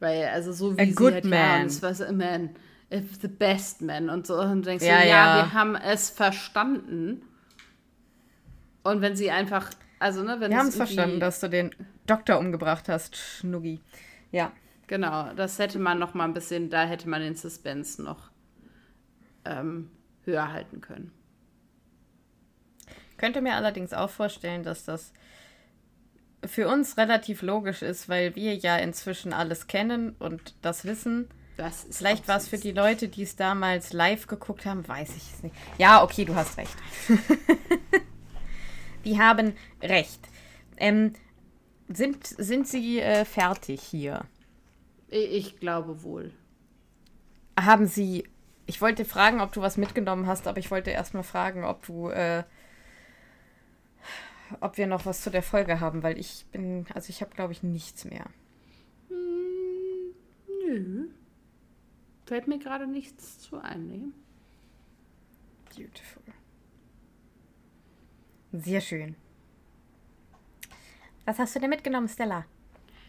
[0.00, 1.64] Weil, also so wie A sie good halt, man.
[1.64, 2.50] das war so, man,
[2.90, 4.38] the best man und so.
[4.40, 5.44] Und du denkst Ja, du, ja, ja.
[5.44, 7.22] wir haben es verstanden.
[8.82, 11.74] Und wenn sie einfach, also ne, wenn Wir haben es verstanden, dass du den
[12.06, 13.80] Doktor umgebracht hast, Schnuggi.
[14.30, 14.52] Ja.
[14.86, 18.30] Genau, das hätte man noch mal ein bisschen, da hätte man den Suspense noch
[19.46, 19.90] ähm,
[20.24, 21.10] höher halten können.
[23.16, 25.12] Könnte mir allerdings auch vorstellen, dass das
[26.46, 31.28] für uns relativ logisch ist, weil wir ja inzwischen alles kennen und das wissen.
[31.56, 35.10] Das ist Vielleicht war es für die Leute, die es damals live geguckt haben, weiß
[35.16, 35.54] ich es nicht.
[35.78, 36.74] Ja, okay, du hast recht.
[39.04, 40.20] die haben recht.
[40.76, 41.12] Ähm,
[41.88, 44.24] sind, sind sie äh, fertig hier?
[45.08, 46.32] Ich, ich glaube wohl.
[47.58, 48.24] Haben sie.
[48.66, 51.86] Ich wollte fragen, ob du was mitgenommen hast, aber ich wollte erst mal fragen, ob
[51.86, 52.08] du.
[52.08, 52.44] Äh,
[54.60, 56.86] ob wir noch was zu der Folge haben, weil ich bin.
[56.94, 58.26] Also, ich habe, glaube ich, nichts mehr.
[59.08, 60.14] Hm,
[60.66, 61.08] nö.
[62.26, 63.86] Fällt mir gerade nichts zu ein.
[63.86, 64.04] Nee.
[65.68, 66.22] Beautiful.
[68.52, 69.16] Sehr schön.
[71.24, 72.44] Was hast du denn mitgenommen, Stella?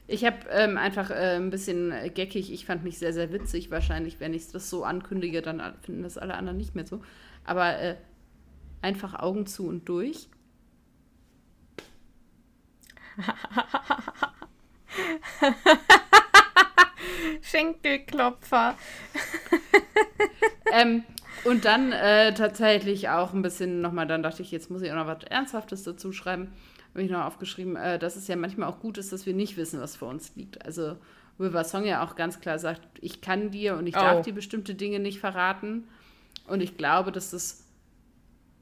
[0.08, 2.52] Ich habe ähm, einfach äh, ein bisschen geckig.
[2.52, 3.72] Ich fand mich sehr, sehr witzig.
[3.72, 7.02] Wahrscheinlich, wenn ich das so ankündige, dann finden das alle anderen nicht mehr so.
[7.44, 7.96] Aber äh,
[8.82, 10.30] einfach Augen zu und durch.
[17.41, 18.76] Schenkelklopfer.
[20.72, 21.03] ähm,
[21.43, 24.95] und dann äh, tatsächlich auch ein bisschen nochmal, dann dachte ich, jetzt muss ich auch
[24.95, 26.51] noch was Ernsthaftes dazu schreiben.
[26.93, 29.57] Habe ich noch aufgeschrieben, äh, dass es ja manchmal auch gut ist, dass wir nicht
[29.57, 30.66] wissen, was vor uns liegt.
[30.66, 30.95] Also
[31.39, 34.24] River Song ja auch ganz klar sagt, ich kann dir und ich darf Oh.
[34.24, 35.88] dir bestimmte Dinge nicht verraten.
[36.47, 37.64] Und ich glaube, dass das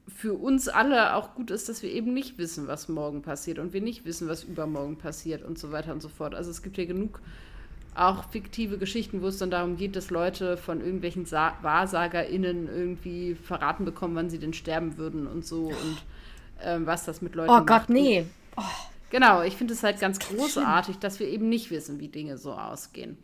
[0.08, 3.74] für uns alle auch gut ist, dass wir eben nicht wissen, was morgen passiert und
[3.74, 6.36] wir nicht wissen, was übermorgen passiert und so weiter und so fort.
[6.36, 7.22] Also es gibt ja genug
[7.96, 13.36] auch fiktive Geschichten, wo es dann darum geht, dass Leute von irgendwelchen Sa WahrsagerInnen irgendwie
[13.36, 16.04] verraten bekommen, wann sie denn sterben würden und so und
[16.64, 17.68] ähm, was das mit Leuten Oh macht.
[17.68, 18.26] Gott, nee.
[19.12, 22.54] Genau, ich finde es halt ganz großartig, dass wir eben nicht wissen, wie Dinge so
[22.54, 23.18] ausgehen.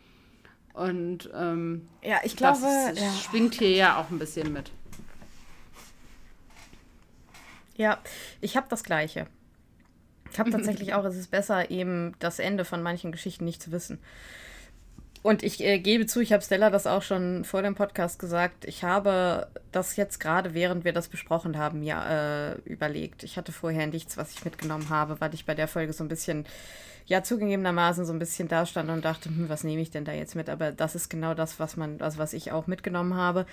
[0.73, 2.73] Und ähm, Ja, ich das glaube.
[2.95, 3.11] Ja.
[3.13, 4.71] schwingt hier ja auch ein bisschen mit.
[7.79, 7.97] Ja,
[8.41, 9.25] ich habe das Gleiche.
[10.33, 13.71] Ich habe tatsächlich auch, es ist besser, eben das Ende von manchen Geschichten nicht zu
[13.71, 13.99] wissen.
[15.21, 18.65] Und ich äh, gebe zu, ich habe Stella das auch schon vor dem Podcast gesagt.
[18.65, 23.23] Ich habe das jetzt gerade, während wir das besprochen haben, ja äh, überlegt.
[23.23, 26.09] Ich hatte vorher nichts, was ich mitgenommen habe, weil ich bei der Folge so ein
[26.09, 26.45] bisschen,
[27.05, 30.11] ja, zugegebenermaßen so ein bisschen da stand und dachte, hm, was nehme ich denn da
[30.11, 30.49] jetzt mit?
[30.49, 33.45] Aber das ist genau das, was man, also was ich auch mitgenommen habe.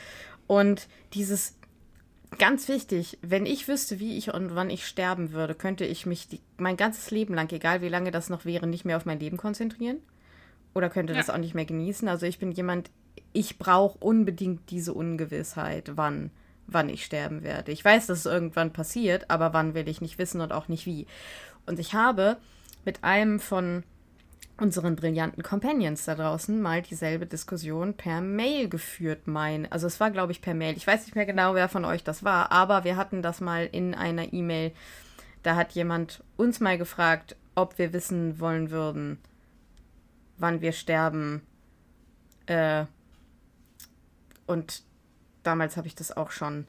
[0.49, 1.56] Und dieses
[2.39, 6.29] Ganz wichtig, wenn ich wüsste, wie ich und wann ich sterben würde, könnte ich mich
[6.29, 9.21] die, mein ganzes Leben lang, egal wie lange das noch wäre, nicht mehr auf mein
[9.21, 9.99] Leben konzentrieren.
[10.75, 11.19] Oder könnte Ja.
[11.19, 12.07] das auch nicht mehr genießen.
[12.09, 12.91] Also ich bin jemand,
[13.33, 16.31] ich brauche unbedingt diese Ungewissheit, wann,
[16.67, 17.73] wann ich sterben werde.
[17.73, 20.85] Ich weiß, dass es irgendwann passiert, aber wann will ich nicht wissen und auch nicht
[20.85, 21.07] wie.
[21.65, 22.37] Und ich habe
[22.85, 23.85] mit einem von
[24.59, 29.71] unseren brillanten Companions da draußen mal dieselbe Diskussion per Mail geführt, mein.
[29.71, 30.77] Also es war, glaube ich, per Mail.
[30.77, 33.69] Ich weiß nicht mehr genau, wer von euch das war, aber wir hatten das mal
[33.71, 34.73] in einer E-Mail.
[35.43, 39.19] Da hat jemand uns mal gefragt, ob wir wissen wollen würden,
[40.39, 41.43] wann wir sterben.
[42.47, 42.87] Äh,
[44.47, 44.83] und
[45.43, 46.67] damals habe ich das auch schon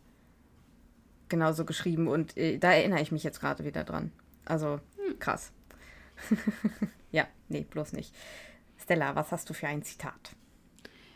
[1.30, 4.12] genauso geschrieben und äh, da erinnere ich mich jetzt gerade wieder dran.
[4.46, 4.80] Also
[5.20, 5.52] krass.
[7.12, 8.14] ja, nee, bloß nicht.
[8.78, 10.36] Stella, was hast du für ein Zitat?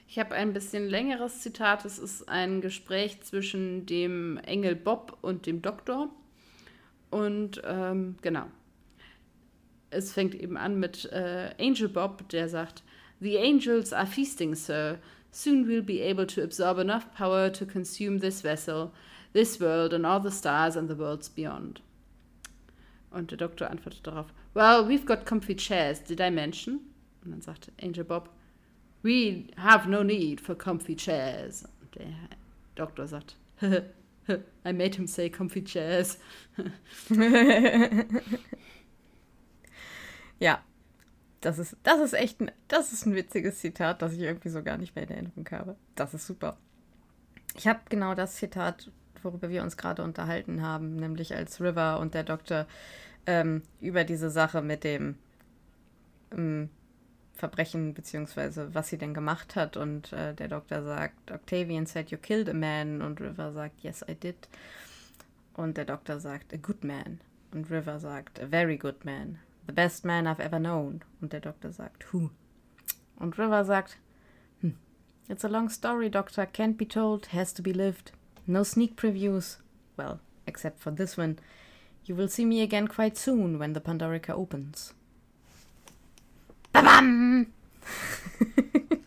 [0.08, 1.86] Ich habe ein bisschen längeres Zitat.
[1.86, 6.10] Es ist ein Gespräch zwischen dem Engel Bob und dem Doktor.
[7.10, 8.48] Und ähm, genau.
[9.90, 12.84] Es fängt eben an mit äh, Angel Bob, der sagt,
[13.22, 14.98] The angels are feasting, sir.
[15.32, 18.92] Soon we'll be able to absorb enough power to consume this vessel,
[19.32, 21.82] this world and all the stars and the worlds beyond.
[23.12, 26.82] Und der Doktor antwortet darauf, Well, we've got comfy chairs, did I mention?
[27.24, 28.30] Und dann sagt Angel Bob,
[29.04, 31.66] We have no need for comfy chairs.
[31.82, 32.14] Und der
[32.76, 36.20] Doktor sagt, I made him say comfy chairs.
[40.40, 40.64] ja,
[41.42, 44.62] das ist, das ist echt ein, das ist ein witziges Zitat, das ich irgendwie so
[44.62, 45.76] gar nicht mehr in Erinnerung habe.
[45.96, 46.58] Das ist super.
[47.56, 48.92] Ich habe genau das Zitat,
[49.24, 52.68] worüber wir uns gerade unterhalten haben, nämlich als River und der Doktor
[53.26, 55.16] ähm, über diese Sache mit dem
[56.32, 56.70] ähm,
[57.34, 59.78] Verbrechen, beziehungsweise was sie denn gemacht hat.
[59.78, 63.02] Und äh, der Doktor sagt, Octavian said you killed a man.
[63.02, 64.48] Und River sagt, yes, I did.
[65.54, 67.20] Und der Doktor sagt, a good man.
[67.52, 69.40] Und River sagt, a very good man.
[69.68, 71.02] The best man I've ever known.
[71.20, 72.30] Und der Doktor sagt, who?
[73.18, 73.98] Und River sagt,
[74.62, 74.76] hm,
[75.28, 76.44] it's a long story, Doctor.
[76.44, 78.12] Can't be told, has to be lived.
[78.48, 79.58] No sneak previews.
[79.98, 81.38] Well, except for this one.
[82.06, 84.94] You will see me again quite soon when the Pandorica opens.
[86.74, 87.48] Babam!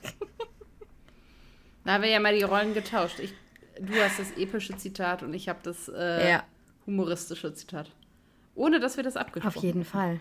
[1.84, 3.18] da haben wir ja mal die Rollen getauscht.
[3.20, 3.32] Ich,
[3.80, 6.44] du hast das epische Zitat und ich habe das äh, ja.
[6.86, 7.90] humoristische Zitat.
[8.54, 9.58] Ohne dass wir das abgesprochen haben.
[9.58, 9.90] Auf jeden haben.
[9.90, 10.20] Fall.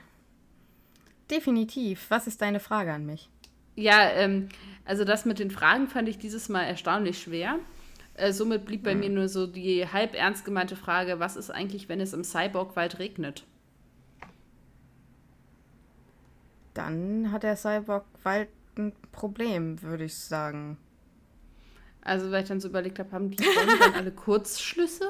[1.30, 2.06] Definitiv.
[2.10, 3.30] Was ist deine Frage an mich?
[3.76, 4.50] Ja, ähm,
[4.86, 7.60] also das mit den Fragen fand ich dieses Mal erstaunlich schwer.
[8.16, 9.00] Äh, somit blieb bei hm.
[9.00, 13.00] mir nur so die halb ernst gemeinte Frage, was ist eigentlich, wenn es im Cyborg-Wald
[13.00, 13.44] regnet?
[16.74, 20.78] Dann hat der Cyborg-Wald ein Problem, würde ich sagen.
[22.02, 25.10] Also, weil ich dann so überlegt habe, haben die dann alle Kurzschlüsse?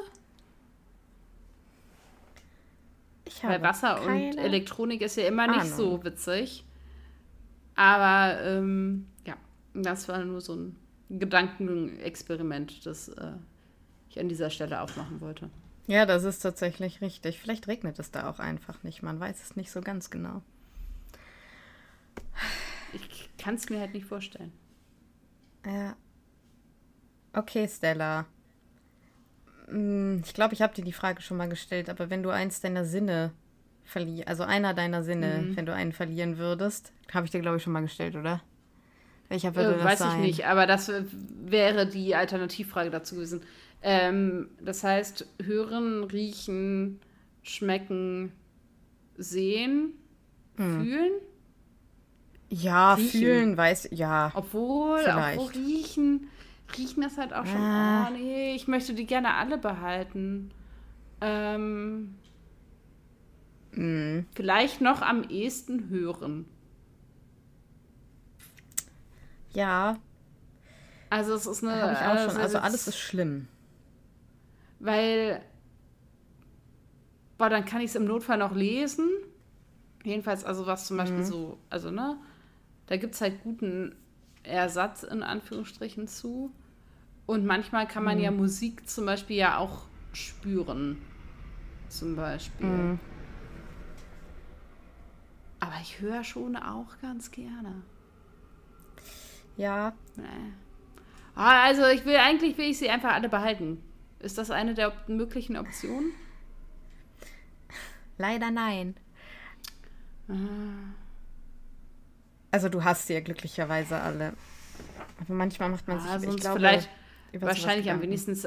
[3.41, 5.75] Weil Wasser und Elektronik ist ja immer nicht Ahnung.
[5.75, 6.65] so witzig.
[7.75, 9.35] Aber ähm, ja,
[9.73, 10.75] das war nur so ein
[11.19, 13.33] Gedankenexperiment, das äh,
[14.09, 15.49] ich an dieser Stelle aufmachen wollte.
[15.87, 17.39] Ja, das ist tatsächlich richtig.
[17.39, 19.03] Vielleicht regnet es da auch einfach nicht.
[19.03, 20.41] Man weiß es nicht so ganz genau.
[22.93, 24.51] Ich kann es mir halt nicht vorstellen.
[25.65, 25.95] Ja.
[27.33, 28.25] Okay, Stella.
[29.67, 32.61] Hm, ich glaube, ich habe dir die Frage schon mal gestellt, aber wenn du eins
[32.61, 33.31] deiner Sinne
[33.83, 35.57] verlierst, also einer deiner Sinne, mhm.
[35.57, 38.41] wenn du einen verlieren würdest, habe ich dir, glaube ich, schon mal gestellt, oder?
[39.33, 40.07] Welcher würde äh, das weiß sein?
[40.09, 40.91] Weiß ich nicht, aber das
[41.43, 43.41] wäre die Alternativfrage dazu gewesen.
[43.81, 46.99] Ähm, das heißt, hören, riechen,
[47.41, 48.31] schmecken,
[49.17, 49.93] sehen,
[50.55, 50.81] hm.
[50.81, 51.11] fühlen?
[52.49, 53.09] Ja, riechen.
[53.09, 54.31] fühlen, weiß, ja.
[54.35, 55.39] Obwohl, vielleicht.
[55.39, 56.29] obwohl riechen,
[56.77, 57.59] riechen das halt auch schon.
[57.59, 58.07] Ah.
[58.07, 60.51] Oh, nee, ich möchte die gerne alle behalten.
[61.21, 62.13] Ähm,
[63.71, 64.27] hm.
[64.35, 66.45] Vielleicht noch am ehesten hören.
[69.53, 69.97] Ja.
[71.09, 71.97] Also es ist eine.
[71.97, 73.47] Also, also alles ist schlimm.
[74.79, 75.41] Weil.
[77.37, 79.09] Boah, dann kann ich es im Notfall noch lesen.
[80.03, 81.25] Jedenfalls, also was zum Beispiel mhm.
[81.25, 82.17] so, also ne,
[82.87, 83.95] da gibt es halt guten
[84.43, 86.51] Ersatz in Anführungsstrichen zu.
[87.25, 88.23] Und manchmal kann man mhm.
[88.23, 90.97] ja Musik zum Beispiel ja auch spüren.
[91.89, 92.65] Zum Beispiel.
[92.65, 92.99] Mhm.
[95.59, 97.83] Aber ich höre schon auch ganz gerne.
[99.57, 99.93] Ja.
[101.35, 103.83] Ah, also ich will eigentlich will ich sie einfach alle behalten.
[104.19, 106.11] Ist das eine der möglichen Optionen?
[108.17, 108.95] Leider nein.
[110.29, 110.33] Ah.
[112.51, 114.33] Also du hast sie ja glücklicherweise alle.
[115.19, 116.89] Aber manchmal macht man ah, sich ich glaube, vielleicht
[117.33, 118.37] wahrscheinlich am wenigsten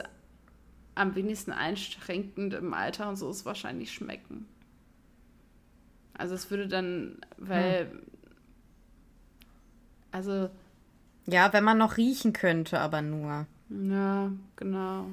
[0.94, 4.46] am wenigsten einschränkend im Alter und so ist wahrscheinlich schmecken.
[6.14, 8.02] Also es würde dann, weil hm.
[10.10, 10.48] also
[11.26, 13.46] ja, wenn man noch riechen könnte, aber nur.
[13.68, 15.06] Ja, genau.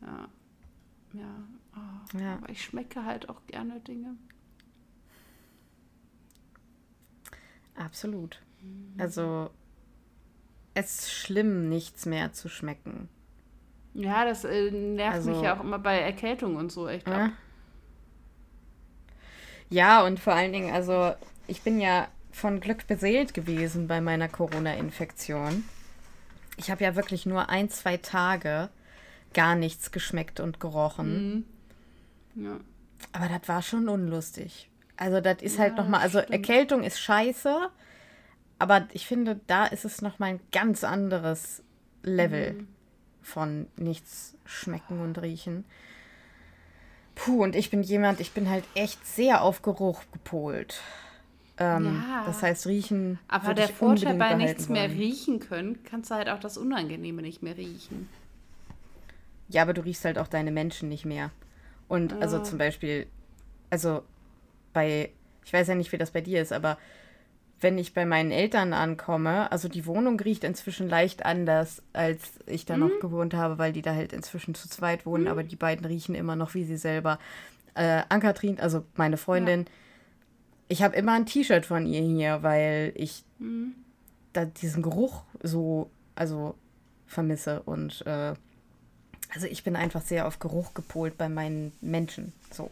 [0.00, 0.28] Ja.
[1.12, 1.34] Ja.
[1.76, 2.34] Oh, ja.
[2.36, 4.16] Aber ich schmecke halt auch gerne Dinge.
[7.74, 8.40] Absolut.
[8.62, 8.94] Mhm.
[8.98, 9.50] Also,
[10.74, 13.08] es ist schlimm, nichts mehr zu schmecken.
[13.94, 17.30] Ja, das äh, nervt also, mich ja auch immer bei Erkältung und so echt ab.
[19.68, 21.14] Ja, und vor allen Dingen, also,
[21.46, 25.64] ich bin ja von Glück beseelt gewesen bei meiner Corona-Infektion.
[26.58, 28.68] Ich habe ja wirklich nur ein, zwei Tage
[29.32, 31.46] gar nichts geschmeckt und gerochen.
[32.34, 32.44] Mhm.
[32.44, 32.60] Ja.
[33.12, 34.68] Aber das war schon unlustig.
[34.98, 36.34] Also das ist halt ja, halt nochmal, also stimmt.
[36.34, 37.70] Erkältung ist scheiße,
[38.58, 41.62] aber ich finde, da ist es nochmal ein ganz anderes
[42.02, 42.68] Level mhm.
[43.22, 45.64] von nichts schmecken und riechen.
[47.14, 50.82] Puh, und ich bin jemand, ich bin halt echt sehr auf Geruch gepolt.
[51.58, 52.24] Ähm, ja.
[52.26, 53.18] Das heißt, riechen.
[53.28, 54.78] Aber der Vorteil bei nichts wollen.
[54.78, 58.08] mehr riechen können, kannst du halt auch das Unangenehme nicht mehr riechen.
[59.48, 61.30] Ja, aber du riechst halt auch deine Menschen nicht mehr.
[61.88, 62.20] Und oh.
[62.20, 63.06] also zum Beispiel,
[63.70, 64.02] also
[64.72, 65.10] bei,
[65.44, 66.78] ich weiß ja nicht, wie das bei dir ist, aber
[67.60, 72.66] wenn ich bei meinen Eltern ankomme, also die Wohnung riecht inzwischen leicht anders, als ich
[72.66, 72.80] da mhm.
[72.80, 75.30] noch gewohnt habe, weil die da halt inzwischen zu zweit wohnen, mhm.
[75.30, 77.18] aber die beiden riechen immer noch wie sie selber.
[77.74, 79.70] Äh, Ankatrin, also meine Freundin, ja.
[80.68, 83.74] Ich habe immer ein T-Shirt von ihr hier, weil ich mhm.
[84.32, 86.54] da diesen Geruch so, also
[87.06, 88.34] vermisse und äh,
[89.34, 92.70] also ich bin einfach sehr auf Geruch gepolt bei meinen Menschen, so.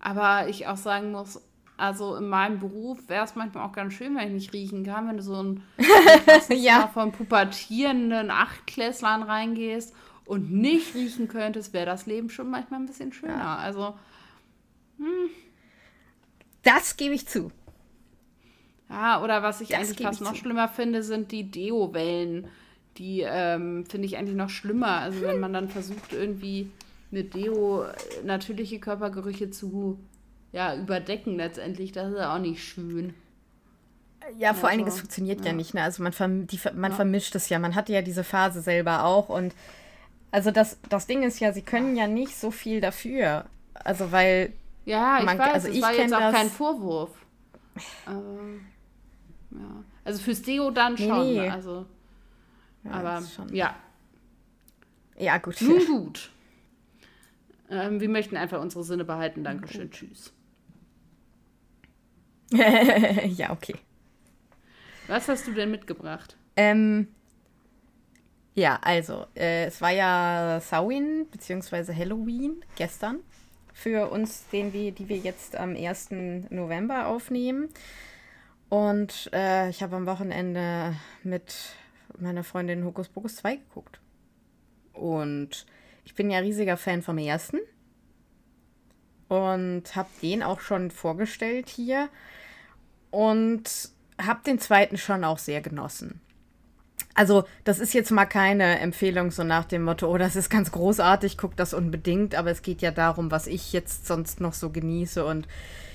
[0.00, 1.40] Aber ich auch sagen muss,
[1.76, 5.08] also in meinem Beruf wäre es manchmal auch ganz schön, wenn ich nicht riechen kann,
[5.08, 5.62] wenn du so ein
[6.50, 6.88] ja.
[6.88, 9.94] von pubertierenden Achtklässlern reingehst
[10.24, 13.38] und nicht riechen könntest, wäre das Leben schon manchmal ein bisschen schöner.
[13.38, 13.56] Ja.
[13.56, 13.94] Also
[14.98, 15.30] hm.
[16.64, 17.50] Das gebe ich zu.
[18.90, 20.40] Ja, oder was ich das eigentlich fast ich noch zu.
[20.40, 22.48] schlimmer finde, sind die Deo-Wellen.
[22.98, 24.98] Die ähm, finde ich eigentlich noch schlimmer.
[24.98, 26.70] Also wenn man dann versucht, irgendwie
[27.10, 27.86] mit Deo
[28.24, 29.98] natürliche Körpergerüche zu
[30.52, 33.14] ja, überdecken letztendlich, das ist auch nicht schön.
[34.38, 35.74] Ja, vor also, allen Dingen, es funktioniert ja, ja nicht.
[35.74, 35.82] Ne?
[35.82, 36.96] Also man, verm die, man ja.
[36.96, 37.58] vermischt es ja.
[37.58, 39.28] Man hatte ja diese Phase selber auch.
[39.28, 39.54] Und
[40.30, 43.46] also das, das Ding ist ja, sie können ja nicht so viel dafür.
[43.74, 44.52] Also weil.
[44.84, 47.10] Ja, ich man, weiß, also es ich war jetzt auch das, kein Vorwurf.
[48.06, 48.66] Ähm,
[49.50, 49.84] ja.
[50.04, 51.32] Also fürs Deo dann schon.
[51.34, 51.48] Nee.
[51.48, 51.86] Also,
[52.84, 53.74] ja, aber ja.
[55.16, 55.60] Ja, gut.
[55.62, 56.30] Nun gut.
[57.70, 59.42] Ähm, wir möchten einfach unsere Sinne behalten.
[59.44, 59.90] Dankeschön.
[59.90, 60.32] Tschüss.
[62.52, 63.76] ja, okay.
[65.06, 66.36] Was hast du denn mitgebracht?
[66.56, 67.08] Ähm,
[68.54, 71.94] ja, also, äh, es war ja Samhain bzw.
[71.94, 73.20] Halloween gestern
[73.74, 76.10] für uns, den wir, die wir jetzt am 1.
[76.48, 77.68] November aufnehmen.
[78.70, 81.54] Und äh, ich habe am Wochenende mit
[82.18, 84.00] meiner Freundin Hokus Pokus 2 geguckt.
[84.94, 85.66] Und
[86.04, 87.58] ich bin ja riesiger Fan vom ersten
[89.28, 92.08] und habe den auch schon vorgestellt hier
[93.10, 96.20] und habe den zweiten schon auch sehr genossen.
[97.14, 100.72] Also, das ist jetzt mal keine Empfehlung so nach dem Motto, oh, das ist ganz
[100.72, 104.70] großartig, guck das unbedingt, aber es geht ja darum, was ich jetzt sonst noch so
[104.70, 105.46] genieße und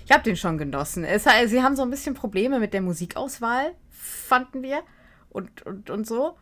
[0.06, 1.04] ich habe den schon genossen.
[1.04, 4.82] Es, sie haben so ein bisschen Probleme mit der Musikauswahl, fanden wir
[5.30, 6.36] und, und, und so.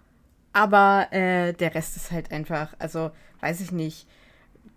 [0.53, 3.11] Aber äh, der Rest ist halt einfach, also
[3.41, 4.07] weiß ich nicht.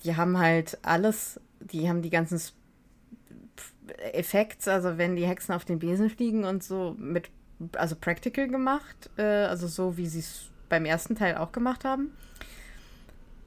[0.05, 2.41] Die haben halt alles, die haben die ganzen
[4.13, 7.31] Effekts, also wenn die Hexen auf den Besen fliegen und so mit,
[7.77, 12.13] also practical gemacht, äh, also so wie sie es beim ersten Teil auch gemacht haben.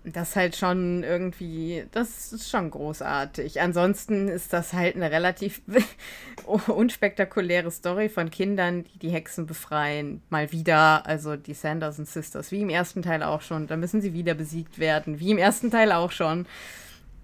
[0.05, 3.61] Das halt schon irgendwie, das ist schon großartig.
[3.61, 5.61] Ansonsten ist das halt eine relativ
[6.67, 10.21] unspektakuläre Story von Kindern, die die Hexen befreien.
[10.29, 13.67] Mal wieder, also die Sanderson Sisters, wie im ersten Teil auch schon.
[13.67, 16.47] Da müssen sie wieder besiegt werden, wie im ersten Teil auch schon.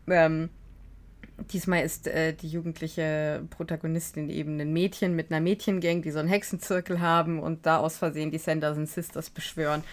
[0.07, 0.49] Ähm,
[1.51, 6.29] diesmal ist äh, die jugendliche Protagonistin eben ein Mädchen mit einer Mädchengang, die so einen
[6.29, 9.83] Hexenzirkel haben und da aus Versehen die Sanderson Sisters beschwören.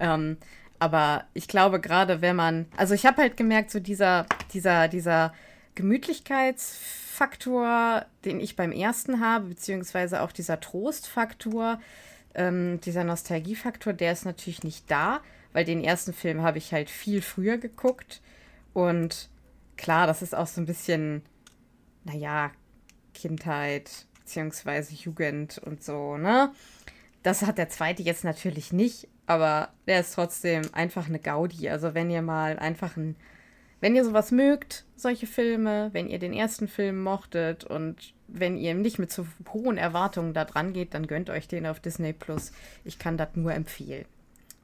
[0.00, 0.36] Ähm,
[0.78, 5.32] aber ich glaube, gerade wenn man, also ich habe halt gemerkt, so dieser, dieser, dieser
[5.74, 11.80] Gemütlichkeitsfaktor, den ich beim ersten habe, beziehungsweise auch dieser Trostfaktor,
[12.34, 15.20] ähm, dieser Nostalgiefaktor, der ist natürlich nicht da,
[15.52, 18.20] weil den ersten Film habe ich halt viel früher geguckt.
[18.74, 19.28] Und
[19.76, 21.22] klar, das ist auch so ein bisschen,
[22.04, 22.50] naja,
[23.14, 26.52] Kindheit, beziehungsweise Jugend und so, ne?
[27.22, 31.68] Das hat der zweite jetzt natürlich nicht, aber der ist trotzdem einfach eine Gaudi.
[31.68, 33.16] Also wenn ihr mal einfach ein,
[33.80, 38.74] wenn ihr sowas mögt, solche Filme, wenn ihr den ersten Film mochtet und wenn ihr
[38.74, 42.52] nicht mit so hohen Erwartungen da dran geht, dann gönnt euch den auf Disney Plus.
[42.84, 44.06] Ich kann das nur empfehlen.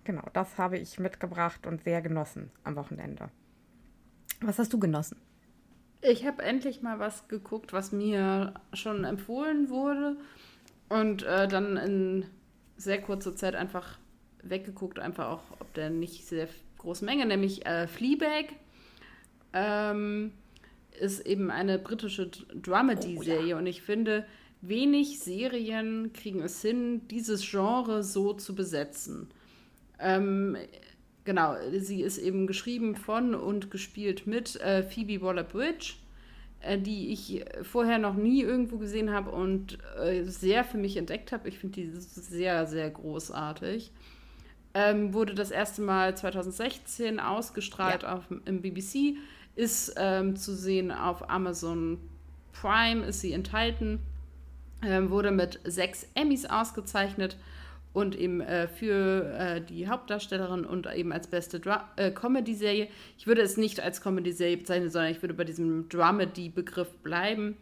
[0.04, 3.28] Genau, das habe ich mitgebracht und sehr genossen am Wochenende.
[4.40, 5.16] Was hast du genossen?
[6.00, 10.16] Ich habe endlich mal was geguckt, was mir schon empfohlen wurde
[10.88, 12.26] und äh, dann in
[12.76, 13.98] sehr kurzer Zeit einfach
[14.42, 18.54] weggeguckt, einfach auch ob der nicht sehr großen Menge, nämlich äh, Fleabag.
[19.52, 20.32] Ähm,
[21.00, 23.58] ist eben eine britische Dramedy-Serie oh, ja.
[23.58, 24.26] und ich finde,
[24.60, 29.28] wenig Serien kriegen es hin, dieses Genre so zu besetzen.
[29.98, 30.56] Ähm,
[31.28, 35.96] genau, sie ist eben geschrieben von und gespielt mit äh, Phoebe Waller-Bridge,
[36.62, 41.30] äh, die ich vorher noch nie irgendwo gesehen habe und äh, sehr für mich entdeckt
[41.30, 41.50] habe.
[41.50, 43.92] Ich finde die sehr, sehr großartig.
[44.72, 48.16] Ähm, wurde das erste Mal 2016 ausgestrahlt ja.
[48.16, 49.18] auf, im BBC,
[49.54, 51.98] ist ähm, zu sehen auf Amazon
[52.54, 53.98] Prime, ist sie enthalten.
[54.82, 57.36] Ähm, wurde mit sechs Emmys ausgezeichnet
[57.98, 62.86] und eben äh, für äh, die Hauptdarstellerin und eben als beste Dra äh, Comedy-Serie.
[63.18, 67.56] Ich würde es nicht als Comedy-Serie bezeichnen, sondern ich würde bei diesem Dramedy-Begriff bleiben.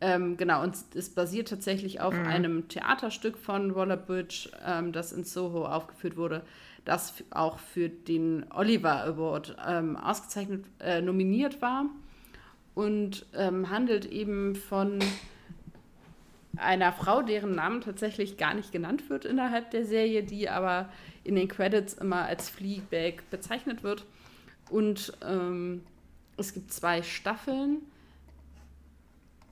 [0.00, 2.26] Ähm, genau, und es basiert tatsächlich auf mhm.
[2.26, 6.42] einem Theaterstück von Waller-Bridge, ähm, das in Soho aufgeführt wurde,
[6.84, 11.86] das auch für den Oliver Award ähm, ausgezeichnet, äh, nominiert war
[12.74, 14.98] und ähm, handelt eben von
[16.56, 20.88] einer Frau, deren Name tatsächlich gar nicht genannt wird innerhalb der Serie, die aber
[21.24, 24.04] in den Credits immer als Fleabag bezeichnet wird.
[24.70, 25.82] Und ähm,
[26.36, 27.82] es gibt zwei Staffeln.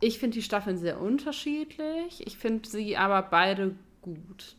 [0.01, 2.27] Ich finde die Staffeln sehr unterschiedlich.
[2.27, 4.57] Ich finde sie aber beide gut.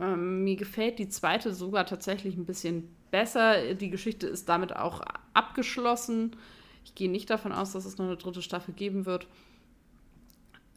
[0.00, 3.74] Ähm, mir gefällt die zweite sogar tatsächlich ein bisschen besser.
[3.74, 5.00] Die Geschichte ist damit auch
[5.34, 6.36] abgeschlossen.
[6.84, 9.26] Ich gehe nicht davon aus, dass es noch eine dritte Staffel geben wird.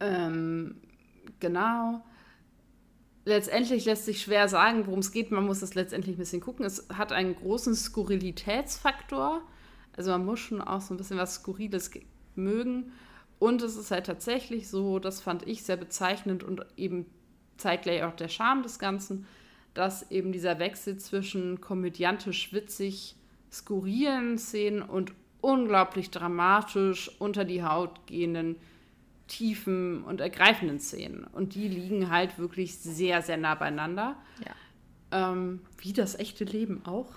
[0.02, 0.76] Ähm,
[1.40, 2.04] genau.
[3.24, 5.32] Letztendlich lässt sich schwer sagen, worum es geht.
[5.32, 6.66] Man muss es letztendlich ein bisschen gucken.
[6.66, 9.42] Es hat einen großen Skurrilitätsfaktor.
[9.96, 11.92] Also man muss schon auch so ein bisschen was Skurriles
[12.36, 12.92] mögen.
[13.38, 17.06] Und es ist halt tatsächlich so, das fand ich sehr bezeichnend und eben
[17.58, 19.28] zeitgleich auch der Charme des Ganzen,
[19.74, 23.16] dass eben dieser Wechsel zwischen komödiantisch witzig,
[23.52, 28.58] skurrilen Szenen und unglaublich dramatisch unter die Haut gehenden
[29.32, 31.24] tiefen und ergreifenden Szenen.
[31.24, 34.18] Und die liegen halt wirklich sehr, sehr nah beieinander.
[34.46, 35.32] Ja.
[35.32, 37.08] Ähm, wie das echte Leben auch.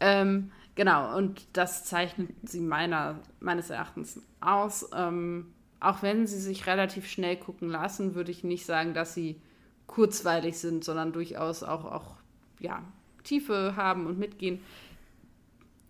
[0.00, 4.90] Ähm, genau, und das zeichnet sie meiner, meines Erachtens aus.
[4.94, 5.46] Ähm,
[5.80, 9.40] auch wenn sie sich relativ schnell gucken lassen, würde ich nicht sagen, dass sie
[9.86, 12.16] kurzweilig sind, sondern durchaus auch, auch
[12.58, 12.82] ja,
[13.24, 14.60] Tiefe haben und mitgehen.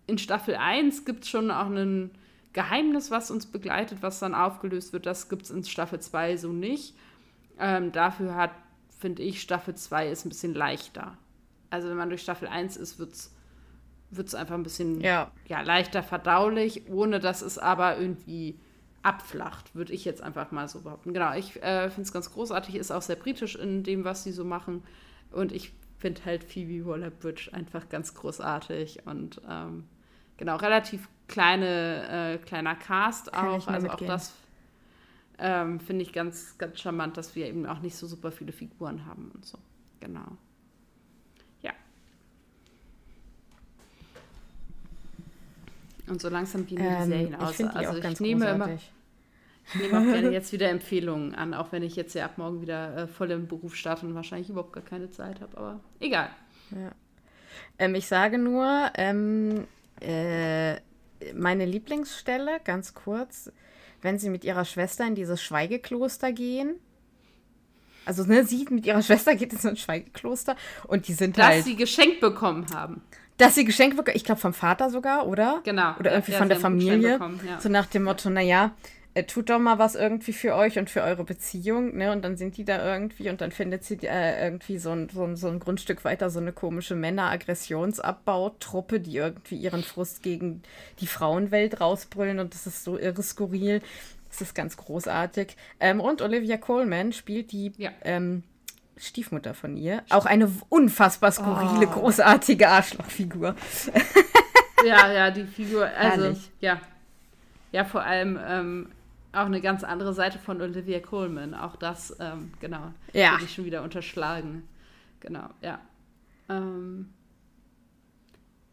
[0.07, 2.11] In Staffel 1 gibt es schon auch einen
[2.53, 6.51] Geheimnis, was uns begleitet, was dann aufgelöst wird, das gibt es in Staffel 2 so
[6.51, 6.95] nicht.
[7.59, 8.51] Ähm, dafür hat,
[8.99, 11.17] finde ich, Staffel 2 ist ein bisschen leichter.
[11.69, 15.31] Also wenn man durch Staffel 1 ist, wird es einfach ein bisschen ja.
[15.47, 15.61] ja.
[15.61, 18.59] leichter verdaulich, ohne dass es aber irgendwie
[19.03, 21.13] abflacht, würde ich jetzt einfach mal so behaupten.
[21.13, 24.31] Genau, ich äh, finde es ganz großartig, ist auch sehr britisch in dem, was sie
[24.31, 24.83] so machen.
[25.31, 29.85] Und ich finde halt Phoebe Waller-Bridge einfach ganz großartig und ähm,
[30.37, 33.67] genau, relativ kleine, äh, kleiner Cast Kann auch.
[33.67, 34.09] Also mitgehen.
[34.09, 34.33] auch das
[35.39, 39.05] ähm, finde ich ganz, ganz charmant, dass wir eben auch nicht so super viele Figuren
[39.05, 39.57] haben und so.
[39.99, 40.37] Genau.
[41.61, 41.71] Ja.
[46.07, 47.59] Und so langsam gehen ähm, die Serien aus.
[47.59, 48.69] Ich also ich nehme immer.
[48.69, 52.61] Ich nehme auch gerne jetzt wieder Empfehlungen an, auch wenn ich jetzt ja ab morgen
[52.61, 56.29] wieder äh, voll im Beruf starte und wahrscheinlich überhaupt gar keine Zeit habe, aber egal.
[56.71, 56.91] Ja.
[57.79, 59.65] Ähm, ich sage nur, ähm,
[60.01, 60.77] äh,
[61.35, 63.51] meine Lieblingsstelle, ganz kurz,
[64.01, 66.75] wenn sie mit ihrer Schwester in dieses Schweigekloster gehen.
[68.05, 70.55] Also, ne, sie mit ihrer Schwester geht in so ein Schweigekloster
[70.87, 71.59] und die sind Dass halt.
[71.59, 73.01] Dass sie geschenkt bekommen haben.
[73.37, 75.61] Dass sie geschenkt bekommen, ich glaube vom Vater sogar, oder?
[75.63, 75.95] Genau.
[75.99, 77.19] Oder irgendwie ja, von der Familie.
[77.45, 77.59] Ja.
[77.59, 78.71] So nach dem Motto, naja,
[79.13, 82.13] äh, tut doch mal was irgendwie für euch und für eure Beziehung, ne?
[82.13, 85.25] Und dann sind die da irgendwie und dann findet sie äh, irgendwie so ein, so,
[85.25, 90.63] ein, so ein Grundstück weiter so eine komische Männer-Aggressionsabbau-Truppe, die irgendwie ihren Frust gegen
[90.99, 93.81] die Frauenwelt rausbrüllen und das ist so irre skurril.
[94.29, 95.57] Das ist ganz großartig.
[95.81, 97.91] Ähm, und Olivia Coleman spielt die ja.
[98.05, 98.43] ähm,
[98.95, 100.03] Stiefmutter von ihr.
[100.09, 101.99] Auch eine unfassbar skurrile, oh.
[101.99, 103.57] großartige Arschlochfigur.
[104.85, 106.49] ja, ja, die Figur, also, Herrlich.
[106.61, 106.79] ja.
[107.73, 108.89] Ja, vor allem, ähm,
[109.33, 111.53] auch eine ganz andere Seite von Olivia Coleman.
[111.53, 113.31] Auch das, ähm, genau, ja.
[113.31, 114.67] würde ich schon wieder unterschlagen.
[115.19, 115.79] Genau, ja.
[116.49, 117.13] Ähm,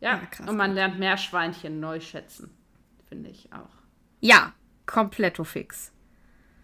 [0.01, 2.51] ja, ja krass, und man lernt Meerschweinchen neu schätzen,
[3.09, 3.71] finde ich auch.
[4.21, 4.53] Ja,
[4.87, 5.93] kompletto fix.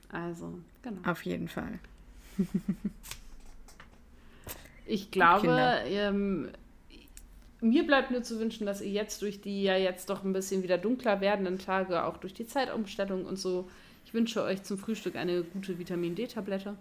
[0.09, 1.09] Also, genau.
[1.09, 1.79] Auf jeden Fall.
[4.87, 5.57] ich glaube,
[5.87, 6.51] ähm,
[7.61, 10.63] mir bleibt nur zu wünschen, dass ihr jetzt durch die ja jetzt doch ein bisschen
[10.63, 13.69] wieder dunkler werdenden Tage, auch durch die Zeitumstellung und so,
[14.15, 16.77] ich wünsche euch zum Frühstück eine gute Vitamin D-Tablette.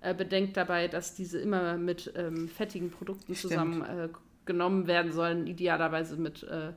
[0.00, 4.08] Äh, bedenkt dabei, dass diese immer mit ähm, fettigen Produkten zusammen äh,
[4.46, 6.70] genommen werden sollen, idealerweise mit äh,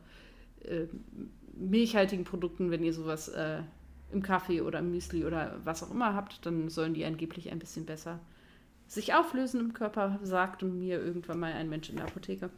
[0.66, 0.90] äh,
[1.54, 3.62] milchhaltigen Produkten, wenn ihr sowas äh,
[4.12, 7.60] im Kaffee oder im Müsli oder was auch immer habt, dann sollen die angeblich ein
[7.60, 8.20] bisschen besser
[8.88, 12.50] sich auflösen im Körper, sagte mir irgendwann mal ein Mensch in der Apotheke.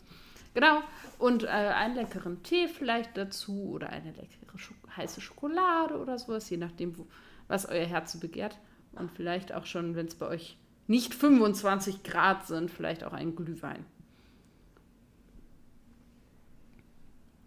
[0.55, 0.81] Genau.
[1.19, 6.49] Und äh, einen leckeren Tee vielleicht dazu oder eine leckere Schok heiße Schokolade oder sowas,
[6.49, 7.05] je nachdem, wo,
[7.47, 8.57] was euer Herz begehrt.
[8.93, 10.57] Und vielleicht auch schon, wenn es bei euch
[10.87, 13.85] nicht 25 Grad sind, vielleicht auch einen Glühwein.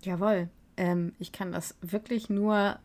[0.03, 0.49] Jawohl.
[0.77, 2.79] Ähm, ich kann das wirklich nur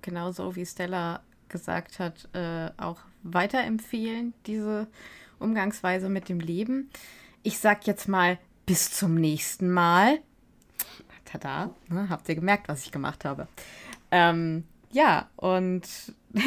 [0.00, 4.88] genauso wie Stella gesagt hat, äh, auch weiterempfehlen, diese
[5.38, 6.90] Umgangsweise mit dem Leben.
[7.42, 10.20] Ich sag jetzt mal bis zum nächsten Mal.
[11.24, 13.48] Tada, ne, habt ihr gemerkt, was ich gemacht habe.
[14.10, 15.82] Ähm, ja, und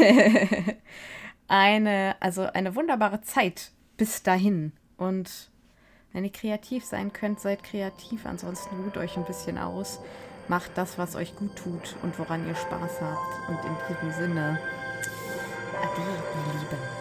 [1.47, 4.71] eine, also eine wunderbare Zeit bis dahin.
[4.97, 5.51] Und
[6.13, 8.25] wenn ihr kreativ sein könnt, seid kreativ.
[8.25, 9.99] Ansonsten ruht euch ein bisschen aus.
[10.47, 13.49] Macht das, was euch gut tut und woran ihr Spaß habt.
[13.49, 14.59] Und in diesem Sinne,
[15.81, 16.94] ade, ihr Lieben.